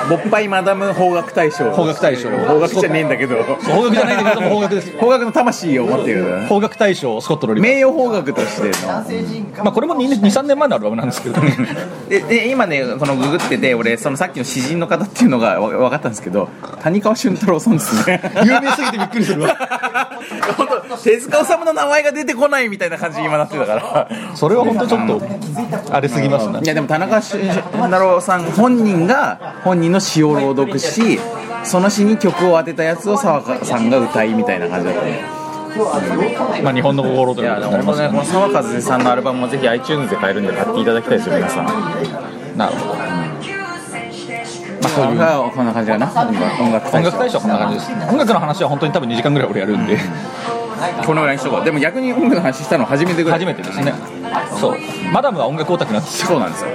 [0.09, 3.43] ボッパイマダム邦楽大賞邦楽大賞邦楽じゃねえんだけど。
[3.43, 4.91] 邦楽じゃないんだけども邦楽です。
[4.91, 6.45] 邦楽の魂を持っている。
[6.47, 9.63] 邦楽大賞スコットのリ名誉邦楽としての。
[9.63, 11.55] まあ、これも23年前のアルバムなんですけどね。
[12.09, 16.49] でで今ねこのググってて俺そのさっきの詩人の方っていうのがわ分かったんですけど
[16.81, 18.21] 谷川俊太郎さんですね。
[18.43, 19.57] 有名すぎてびっくりするわ。
[20.57, 24.35] 本当手塚治虫の名前が出てこないみたいな感じに今なってたから。
[24.35, 25.21] それは本当ちょっと
[25.95, 26.59] あれすぎますね。
[26.63, 31.19] いやでも田中俊太郎さん本人が本人の詩を朗読し
[31.63, 35.21] その詩に曲を当てたやつを沢香さんが歌いみたいな感じだったね。
[36.63, 38.07] まあ日本の心ということになりますね。
[38.07, 41.65] でも本当ねこの沢和さんのアルバムもぜひ iTunes で買えるんで買っていただきたいですよ皆さん。
[42.57, 42.95] なるほど。
[42.95, 43.05] ま
[44.85, 46.63] あそういうこんな感じかな音楽。
[46.63, 49.97] 音楽音楽大賞はこんな感じです音楽の話は本当に多分2時間ぐらい俺やるんで。
[51.05, 53.39] このぐらいにしとこうでも逆に音楽の話したの初めてぐらい。
[53.39, 53.93] 初めてですね。
[54.59, 54.77] そう。
[55.13, 56.27] マダムは音楽オタクなんですよ。
[56.27, 56.71] そうなんですよ。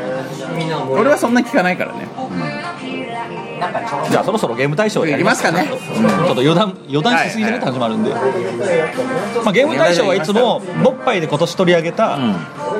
[0.91, 2.09] 俺はそんな聞かないからね
[4.11, 5.53] じゃあそろそろゲーム大賞やりますか。
[5.53, 5.67] ね。
[5.67, 8.21] ちょっと余談余談しすぎじゃねって始まるんで、ま
[9.47, 12.19] あ、ゲーム大賞はいつもボッパイで今年取り上げた、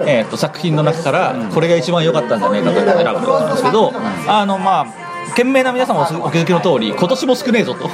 [0.07, 3.93] えー、と作品の中からこれが一番良かったんじゃないかと選ぶわけなんですけど
[4.29, 4.87] あのまあ
[5.35, 7.89] 賢明な皆さんもお気づきの通り今年も少ねえぞと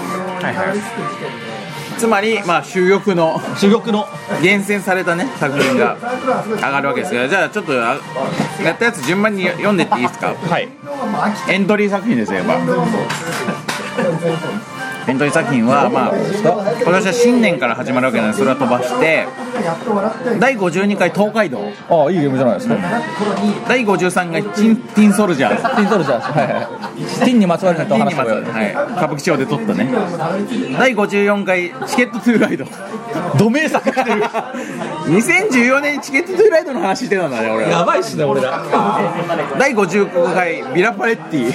[1.99, 4.07] つまりまあ主力の珠玉の。
[4.43, 5.97] 厳選されたね作品が
[6.57, 7.97] 上がるわけですがじゃあちょっとあ
[8.63, 10.35] やったやつ順番に読んでっていいですか？
[10.35, 10.69] はい。
[11.49, 12.55] エントリー作品ですよやっぱ
[15.09, 19.27] エントリー作品はまあ今年は新年から始まるわけなんでそれは飛ばして
[20.39, 21.61] 第52回東海道。
[21.89, 22.77] ああいいゲームじゃないですか。
[23.69, 26.67] 第53回チンティンソルジャーティントルジャーはいはい
[27.25, 29.89] ティンにまつわるネタお話をやるはい、歌舞伎町で撮ったね。
[30.79, 32.65] 第54回チケットトゥーライド。
[33.39, 34.23] ド名作来てる。
[35.07, 38.63] 2014年にチケットトゥーライドの話してたんだね俺やばいっすね俺ら。
[39.59, 41.53] 第55回ビラパレッティ。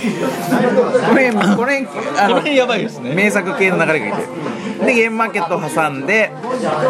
[1.10, 1.88] これこれ
[2.18, 3.14] あこのの辺やばいですね。
[3.14, 4.28] 名作系の流れがいて。
[4.86, 6.32] でゲームマーケットを挟んで、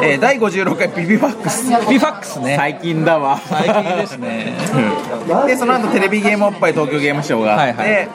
[0.04, 1.68] えー第56回ビビファックス。
[1.88, 2.56] ピファックスね。
[2.58, 3.38] 最近だわ。
[3.38, 4.54] 最近ですね。
[5.48, 8.10] でその後テレビゲームおっぱい東京ゲームショウがあって、はいはい。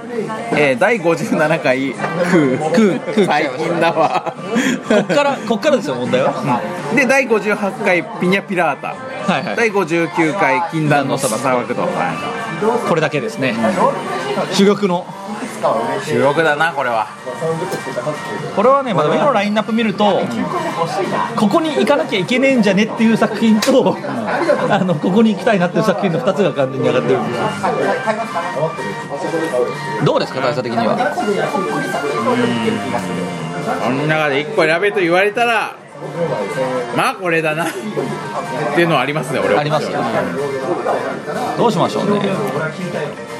[0.57, 2.71] えー第57回クー。
[2.73, 4.35] クークー最近だわ。
[4.89, 6.61] こっからこっからですよ問題は。
[6.95, 8.89] で第58回ピニャピラータ。
[9.33, 9.57] はいはい。
[9.57, 11.89] 第59回禁断の砂漠と、は
[12.89, 13.55] これだけですね
[14.53, 15.07] 珠玉の。
[15.97, 17.07] い、主力だなこれは。
[18.57, 20.21] これはねまだ上のラインナップ見ると
[21.37, 23.97] ここに行かなきゃいけねえんじゃねっていう作品と
[24.69, 27.23] あのここに行きたいなっていう作品の2つが完全に上がってる。
[27.23, 27.47] んですよ
[30.05, 30.97] どうですか大佐的には。
[33.85, 35.77] この中で1個選べと言われたら
[36.97, 37.65] まあこれだな。
[37.65, 37.67] っ
[38.75, 39.61] ていうのはありますね俺は。
[39.61, 39.91] あります
[41.57, 42.21] どうしましょうね。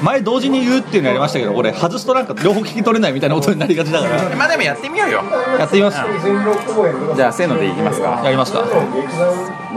[0.01, 4.35] 前同時に言うっていうのやりましたけど俺外すとなんか両方聞き取れないみたいなことになりがちだから。
[4.35, 5.23] まあでもやってみようよ。
[5.57, 5.97] やってみます。
[7.15, 8.21] じゃあせーのでいきますか。
[8.23, 8.63] やりますか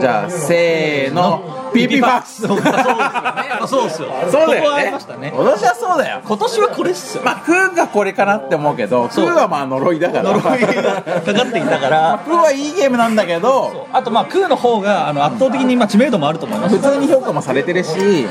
[0.01, 1.57] じゃあせーの。
[1.75, 2.47] ピピファックス。
[2.47, 4.09] そうそうですよ。
[4.31, 5.33] そうだここはありよねましたね。
[5.35, 6.21] 今年はそうだよ。
[6.25, 7.23] 今年はこれっすよ。
[7.25, 9.27] まあクーがこれかなって思うけどクそう。
[9.27, 10.33] ーはまあ呪いだから。
[10.33, 12.21] 呪いがかかってきたから。
[12.25, 16.77] クーはいいゲームなんだけどあとまあクーの方があの圧倒的にまあ知名度もあると思います。
[16.77, 18.27] 普通に評価もされてるし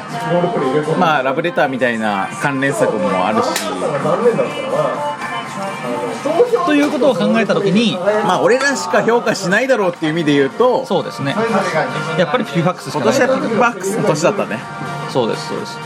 [0.98, 3.48] まあラブレターみたいな関連作もあるし
[6.66, 11.36] ということを考えたときにまあ俺らしか評価しないだろうっていう意味で言うとそうですね。
[12.18, 13.20] やっぱりピピファックスしか今ない。
[13.20, 14.60] 年はピックバックスの年だったね。
[15.12, 15.78] そうですそうです。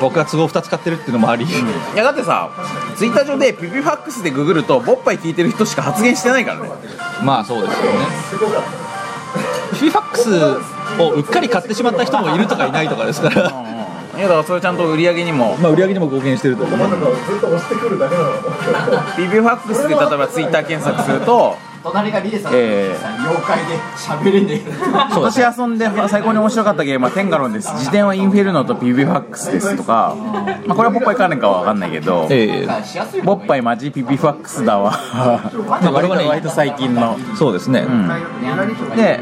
[0.00, 1.48] 僕が都合2つ買ってるっていうのもあり、い
[1.94, 2.50] やだってさ
[2.96, 6.70] ツイッター上でピピファックスでググるとボッパイ聞いてる人しか発言してないからね。
[7.22, 7.98] まあそうですよね。
[9.74, 13.52] ピピファックスをうっかり買ってしまった人もいるとかいないとかですから
[14.18, 16.78] いやだからそれちゃんと売り上げにもまあ売り上げにも貢献してると思う。
[16.78, 18.32] ずっと押してくるだけなの。
[19.16, 24.60] ピピファックスで例えばツイッター検索すると隣がリレさん、え妖怪で喋れねえ。
[24.60, 27.70] 今年遊んで最高に面白かったゲームはテンガロンです。
[27.74, 30.16] 自転はインフェルノとピピファックスですとか、
[30.66, 34.98] まあ、これはボッパイ関連かは分かんないけど、えしやすいボッパイマジピピファックスだわ。
[35.92, 37.16] 割と割と最近の。
[37.16, 37.86] えそうですね、
[38.96, 39.20] で、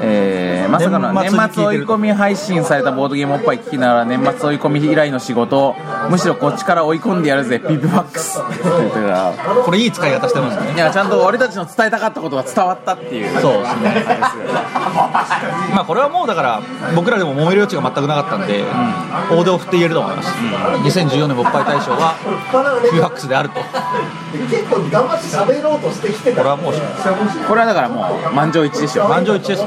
[0.00, 5.74] えーまさかの年年末追い込み配信されたボードゲームおっぱい聞きながら年末追い込み以来の仕事
[6.10, 8.40] むしろこっちから追い込んでやるぜピピファックス。
[8.40, 9.32] って言ってたから
[9.64, 10.74] これいい使い方してますね。
[10.74, 13.40] いやちゃんと俺たちの伝えたかったことが伝わったっていう。
[13.40, 14.06] そうですね。
[15.74, 16.62] まあこれはもうだから
[16.94, 18.64] 僕らでも揉める余地が全くなかったんで、
[19.30, 20.28] 大手を振って言えると思います、
[20.84, 22.14] 2014年勃発大賞は
[22.84, 23.60] ピピファックスであると。
[23.60, 23.66] こ
[24.50, 26.42] 結構頑張って喋ろうとしてきてた。
[26.46, 26.74] れはもう
[27.48, 29.08] これはだからもう満場一致でしょ。
[29.08, 29.62] 満場一致です、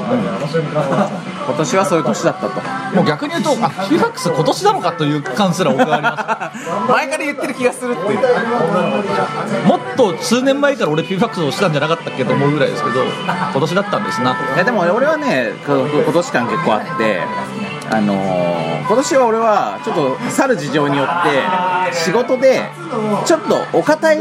[0.94, 2.60] 今年はそういう年だったと。
[2.94, 6.68] もう逆に言うとあピピファックス今年なのかという感すら僕はあります。
[6.90, 9.66] 前から言ってる気がするっていう。
[9.66, 14.30] もっと数年前から俺ピピファックスをしたんじゃなかったっけと思うぐらいですけど今年だったんですな。
[14.54, 17.22] いやでも俺はねこ今年間結構あって
[17.90, 22.60] あのー今年は俺はちょっと去る事情によって仕事で
[23.24, 24.18] ちょっとお堅い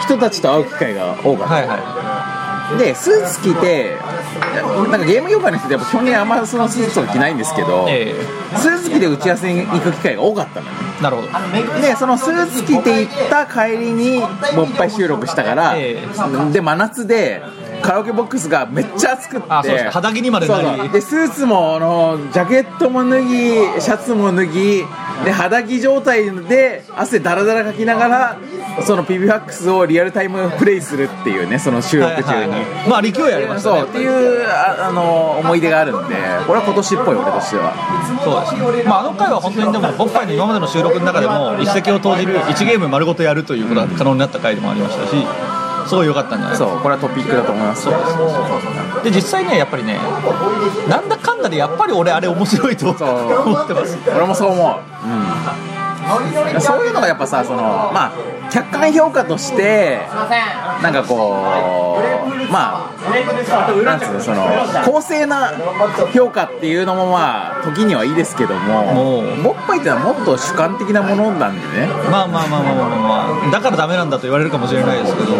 [0.00, 2.35] 人たちと会う機会が多かった、はいは
[2.78, 3.96] でスーツ着て
[4.90, 8.14] なんかゲーム業界の人ってやっぱ基本的にあんまそのスーツとか着ないんですけど、いえ。
[8.56, 10.72] スーツ着で打ち合わせに行く機会が多かったのよ。
[10.98, 11.80] えなるほど。
[11.80, 16.02] でそのスーツ着て行った帰りにもっぱい収録したから、え。
[16.52, 17.42] で真夏で
[17.82, 19.46] カラオケボックスがめっちゃ暑くって。
[19.48, 24.84] あそうです肌着にまででスーツもあのジャケットも脱ぎシャツも脱ぎ
[25.24, 28.38] で肌着状態で汗だらだらかきながら
[28.84, 32.88] そのピビファックスをリアルタイムプレイするっていうねその収録中に、はいはいはい。
[32.88, 33.80] まあ力をやりましたね。
[33.80, 33.88] そう。
[33.88, 36.14] っていうああの思い出があるんで。
[36.46, 37.74] これは今年っぽい俺としては。
[38.22, 45.14] そうです、まあ、あの回は本当にでもボッパイの今までの収録の中でも一石を投じる1ゲーム丸ごとやるということが可能になった回でもありましたし
[45.86, 47.88] すごい良かったんじゃないそうこれはトピックだと思います
[49.04, 49.98] で実際ねやっぱりね
[50.88, 54.80] なんだかんだでやっぱり俺あれ面白いと思ってます俺もそう思う、
[56.54, 57.62] うん、そういうのがやっぱさその
[57.92, 58.12] まあ
[58.50, 60.00] 客観評価として
[60.82, 62.15] なんかこう
[62.50, 64.46] まあなんつうのその
[64.84, 65.52] 公正な
[66.12, 71.86] 評価っていうのもまあ時にはいいですけどももうボッパイってのはもっと主観的なものなんでね。
[72.10, 75.36] まあまあまあまあまあまあだからダメなんだと言われるかもしれないですけど、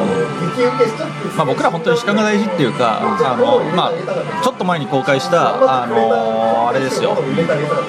[1.37, 3.93] まあ、僕ら本当に主観が大事っていうかあの、まあ、
[4.43, 7.17] ちょっと前に公開したあのあれですよ。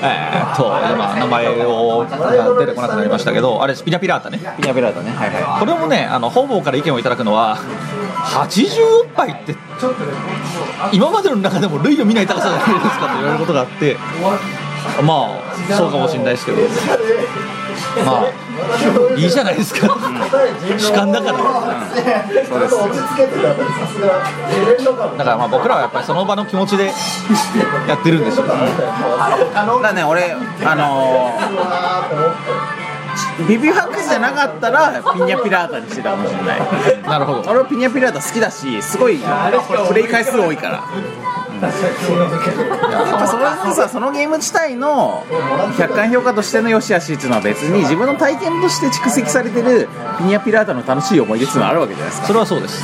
[0.01, 4.39] えーっと今名前をが出てこなくなりましたけどあれスピナピラータね。
[4.57, 5.11] ピニャペラーだね。
[5.11, 7.57] はいはこれもねあの方々から意見をいただくのは
[8.25, 9.55] 80おっぱいって
[10.91, 13.95] 今までの中でも類を見ない高さじゃないですかと言われることがあって
[15.03, 15.39] ま
[15.69, 16.57] あそうかもしれないですけど。
[18.03, 18.25] まあ
[19.15, 19.87] いいじゃないですか。
[20.77, 21.37] 主観だから。
[22.47, 22.75] そうです。
[22.75, 24.07] 落ち着けてたらさすが
[24.67, 26.85] レンド感だからまあ僕らはやっぱりその場の気持ちで
[27.87, 32.76] やってるんですよだからね俺あのー
[33.47, 36.61] ビビファックスじゃなかったらピニャピラータにしてたかもしれない。
[37.03, 37.49] なるほど。
[37.49, 39.19] 俺はピニャピラータ好きだしすごい
[39.87, 40.83] プレイ回数多いから、やっ
[43.19, 45.25] ぱそのさそのゲーム自体の
[45.77, 49.87] 客観評価としての良し悪しっていうのは別に自分の体験として蓄積されてる
[50.17, 52.27] ピニャピラータの楽しい思い出っていうのはあるわけじゃないですか。
[52.27, 52.83] それはそうです。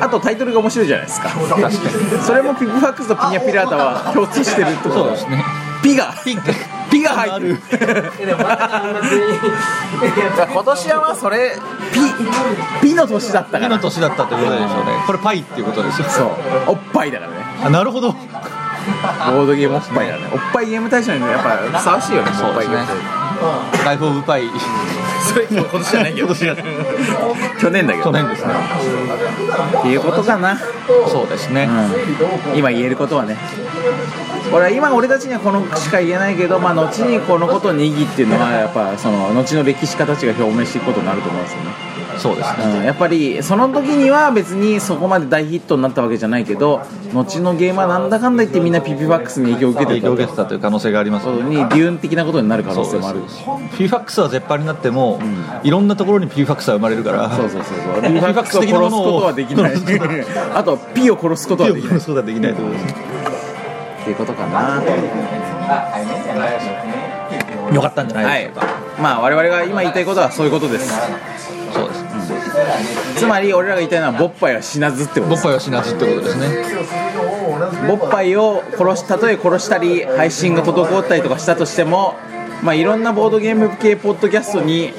[0.00, 1.28] あとタイトルが面白いじゃないですか。
[1.28, 1.76] 確かに。
[2.22, 5.44] それもピビファックスとピニャピラータは共通してるってことそうですね
[5.82, 6.36] ピがピ
[6.90, 7.58] ピが入ってる
[10.52, 11.58] 今年はまあそれ
[12.80, 14.92] ピピの年だったか次らの年だったということでしょうね。
[15.06, 16.30] これパイっていうことですよそう。
[16.66, 17.36] おっぱいだからね。
[17.64, 18.12] あなるほど。
[18.12, 20.28] ボードゲームおっぱいだね。
[20.32, 22.76] おっぱいゲーム大賞にやっぱふさわしいよねそうですね。
[22.76, 24.44] おっぱいゲームライフオブパイ。
[25.26, 28.04] それ今年じゃないけど去年だけど。
[28.04, 28.54] 去年ですね。
[29.78, 30.58] っていうことかな、
[31.08, 31.68] そうですね、
[32.52, 33.36] うん、今言えることはね
[34.50, 41.96] これは今俺たちにはこのしか言えないけど、まあ、後にこのことを握っていうのはやっぱその後の歴史家たちが表明していくことになると思うんですよね。
[42.18, 42.78] そうですね。
[42.78, 46.80] うん、やっぱりその時には別にそこまで大ヒットになったわけじゃないけど
[47.12, 53.20] 後のゲームはなんだかんだ言ってみんなピピファックスに影響を受けてた影響を受けてたという可能性がありますことにデューン的なことになる可能性もある。
[53.28, 55.20] しフィーファックスは絶版になっても、
[55.62, 57.30] いろんなところにピーファックスは生まれるから。
[57.30, 58.02] そうそうそうそう。
[58.02, 59.74] ピピファックスを殺すことはできない。
[60.54, 61.96] あとピを殺すことはできない。
[61.98, 63.15] っそうだできないと思います
[64.06, 64.80] ていうことかな。
[67.74, 68.66] よかったんじゃなはいいでしょうか、
[69.02, 70.88] まあ我々が今言いたいことはそういうことです。
[71.74, 72.04] そうです。
[73.16, 75.42] つまり俺らが言いたいのはボッパイは死なずってことです。
[75.42, 76.46] ボッパイは死なずってことですね。
[77.88, 82.14] ボッパイを殺したとえ殺したり配信が滞ったりとかしたとしても、
[82.62, 84.92] まあ、いろんなボードゲーム系ポッドキャストに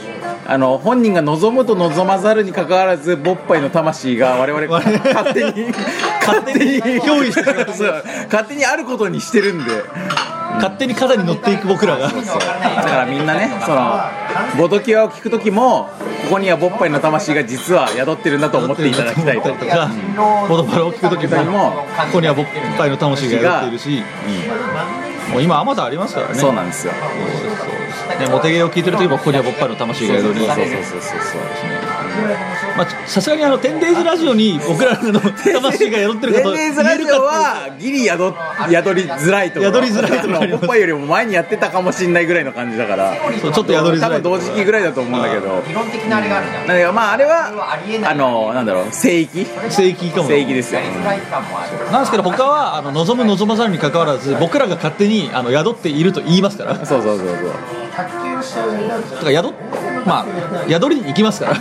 [0.49, 5.73] あの本人が望むと望まざるにかかわらずボッパイの魂が我々 勝手に
[6.25, 7.43] 勝手に憑依して
[8.31, 9.71] 勝手にあることにしてるんで。
[10.57, 12.07] 勝手に肩に乗っていく僕らが。
[12.07, 14.01] だからみんなねその
[14.57, 15.89] ボドキュアを聞く時も
[16.23, 19.49] ここにはボッパイの魂が実は宿ってるんだと思っていただきたいと。
[19.51, 19.89] とか
[20.49, 24.03] ボドバラを聞く時ももここにはボッパイの魂が宿っているし、
[25.31, 26.35] もう今アマゾンありますからね。
[26.35, 26.93] そうなんですよ。
[26.93, 31.76] ね、モテゲーを聞いてる時もここにはボッパイの魂が宿りそうそうそうそうそうまあ
[33.07, 38.33] さすがにあのテンデイズラジオに僕らの 魂が宿ってるテンことデイズラジオはギリ宿
[38.69, 40.39] 宿りづらいと宿りづらいところ。
[40.41, 43.13] ありますあのポッパイよりも前にやってたかもしれないぐらいの感じだから。
[43.41, 45.63] そうちょっと宿りづ多分らい同時期ぐらいだと思うんだけど。
[45.67, 47.51] 理論的なあれがあるじゃんなんかまああれは
[48.03, 49.47] あのなんだろう聖域？
[49.69, 50.81] 聖域かも聖域ですよ。
[51.91, 56.73] なんですけど他はあの望む望まざるに関わらず僕らが勝手にあの宿っていると言いますから。
[56.73, 57.37] だそうそうそうそう。
[57.97, 59.53] から宿
[60.05, 60.25] まあ
[60.69, 61.55] 宿りに行きますから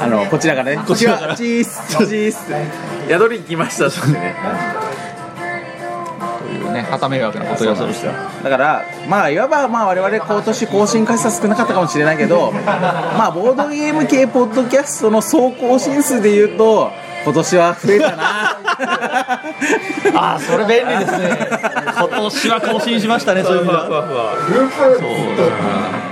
[0.00, 2.46] あのこちらからねこちらからチースチース
[3.08, 4.34] 宿りに来ましたってね。
[6.40, 16.90] というね旗迷惑なことをする人だからまあいわばまあ我々今年更新回数は少なかったかもしれないけどまあボードゲーム系ポッドキャストの総更新数で言うと
[17.24, 18.58] 今年は増えたな。
[20.14, 21.36] ああそれ便利ですね。
[21.98, 23.82] 今年は更新しましたねそういう意味では。
[26.00, 26.09] だ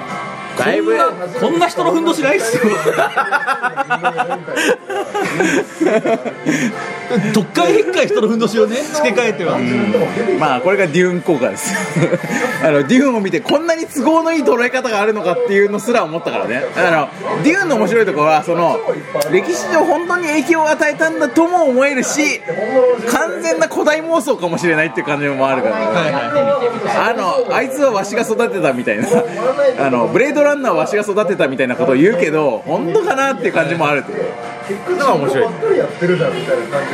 [0.75, 0.97] いぶ
[1.41, 2.63] こんな人のふんどしないっすよ。
[7.33, 9.59] どっかいへっかい人のふんどしをね付け替えては。
[10.39, 11.75] まあこれがデューン効果です。
[12.63, 16.65] あのデューンを見てこんなに都合のいい捉え方があるのかっていうのすら思ったからね。
[16.77, 17.09] あの
[17.43, 18.79] デューンの面白いところはその
[19.31, 22.41] 歴史上本当に影響を与えたんだとも思えるし
[23.11, 25.77] 完全な古代妄想かもしれないっていう感じもあるから、
[27.09, 29.07] あのあいつはわしが育てたみたいな。
[29.79, 34.25] あのブレードランナーはわしが育てたみたいなことを言うけど本当かなっていう感じもあるという。
[34.69, 35.49] のが面白い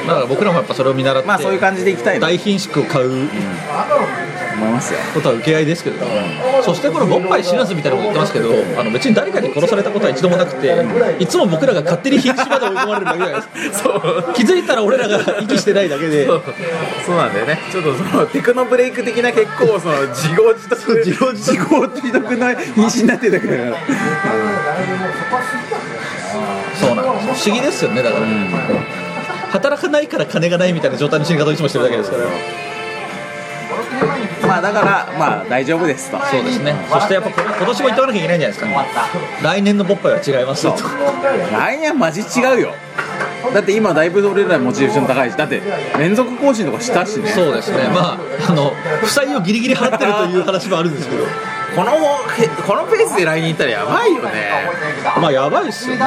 [0.06, 3.28] だから僕らもやっぱそれを見習ってまあそういう感じでいきたい大品種を買う
[4.54, 5.00] 思いますよ。
[5.12, 6.06] ことは受け合いですけれど。
[6.06, 6.12] も、
[6.62, 10.74] そしてこのボッパイ死なずみたいなこと言ってますけどあの別に誰かに殺されたことは一度もなくて
[11.18, 13.42] いつも僕らが勝手に瀕死まで追い込まれるだけじゃないで
[13.74, 13.82] す。
[13.82, 16.26] か気づいたら俺らが息してないだけで。
[16.26, 17.16] そう。
[17.16, 17.58] なんだよね。
[17.70, 22.34] ちょっとそのテクノブレイク的な結構その自業自得自業自得。
[22.36, 23.74] な品種になってたから。
[26.74, 28.26] そうなんです不思議ですよねだから、
[29.50, 32.24] 働かないから金がないみたいな状態の死に方をいつもしてるだけですから
[34.46, 36.18] まあだからまあ大丈夫ですと。
[36.26, 36.74] そうですね。
[36.90, 38.84] そしてやっぱ今年も言っておかなきゃいけないんじゃないですか
[39.42, 40.84] 来年のボッパイは違いますよと。
[41.52, 42.74] 来年はマジ違うよ。
[43.52, 45.60] だって今だいぶ俺らモチベーション高いしだって
[45.98, 47.28] 連続更新とかしたしね。
[47.30, 47.88] そうですね。
[47.88, 48.18] まあ
[48.48, 48.70] あの
[49.02, 51.24] 負債をギリギリ払ってるという話もあるんですけど
[51.74, 51.92] この
[52.66, 54.70] このペースで来年行ったらやばいよね。
[55.20, 56.06] まあやばいっすよね。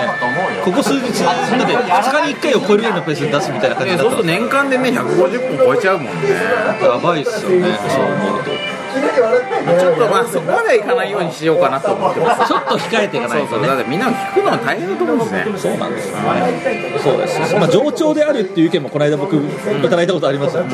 [0.63, 6.30] ここ数日だって2日に1回を超えるぐらいのペースで出すみたいな感じだったらそうすると年間でね150本超えちゃうもんね。
[6.82, 7.78] やばいっすよね。
[7.89, 8.76] そう思うと
[9.79, 12.47] ちょっとまあそこまではいかないようにしようかなと思ってます。
[12.47, 13.49] ちょっと控えていかないとね。
[13.49, 15.45] そうそうだってみんな聞くのは大変だと思うんですね。
[15.57, 16.17] そうなんですよ。
[16.17, 19.39] ねそうですまあ上長であるっていう意見もこの間僕い
[19.89, 20.65] ただいたことありますよ、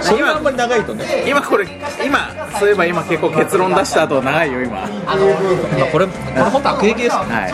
[0.00, 1.24] それはあんまり長いとね。
[1.26, 1.66] 今これ
[2.04, 4.80] 今そういえば今結構結論出した後長いよ今。
[4.80, 4.88] まあ
[5.92, 7.48] これこれ本当悪影響ですねは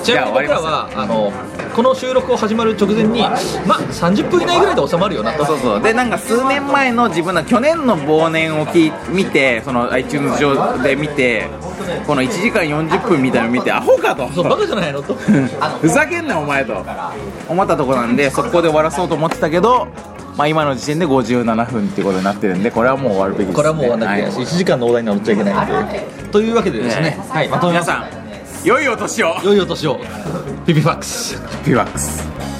[0.00, 0.04] い。
[0.04, 1.32] ちなみに僕らはあの
[1.74, 5.44] この収録を始まる直前にまあ30分以内ぐらいで収まるよなと。
[5.44, 5.82] そうそう。
[5.82, 11.48] でなんか数年前の自分の去年の忘年をき見てその iTunes 上で見て
[12.06, 14.28] この1時間40分みたいなの見てアホかと。
[14.32, 15.14] そうバカじゃないのと。
[15.80, 16.84] ふざけんなお前と。
[17.48, 19.88] 思ったとこなんで速攻で終わらそうと思ってたけど
[20.36, 28.28] まあ今の時点で57分っていうことになってるんでこれはもう終わるべきです、ね、これはもう終わんなきゃいけないし、は1時間のお題に乗っちゃいけないんでというわけでですねねはいまとめ皆さん
[28.64, 29.36] 良いお年を。
[29.44, 30.00] 良いお年を。
[30.66, 31.40] ピピファックス。
[31.64, 32.57] ピワックス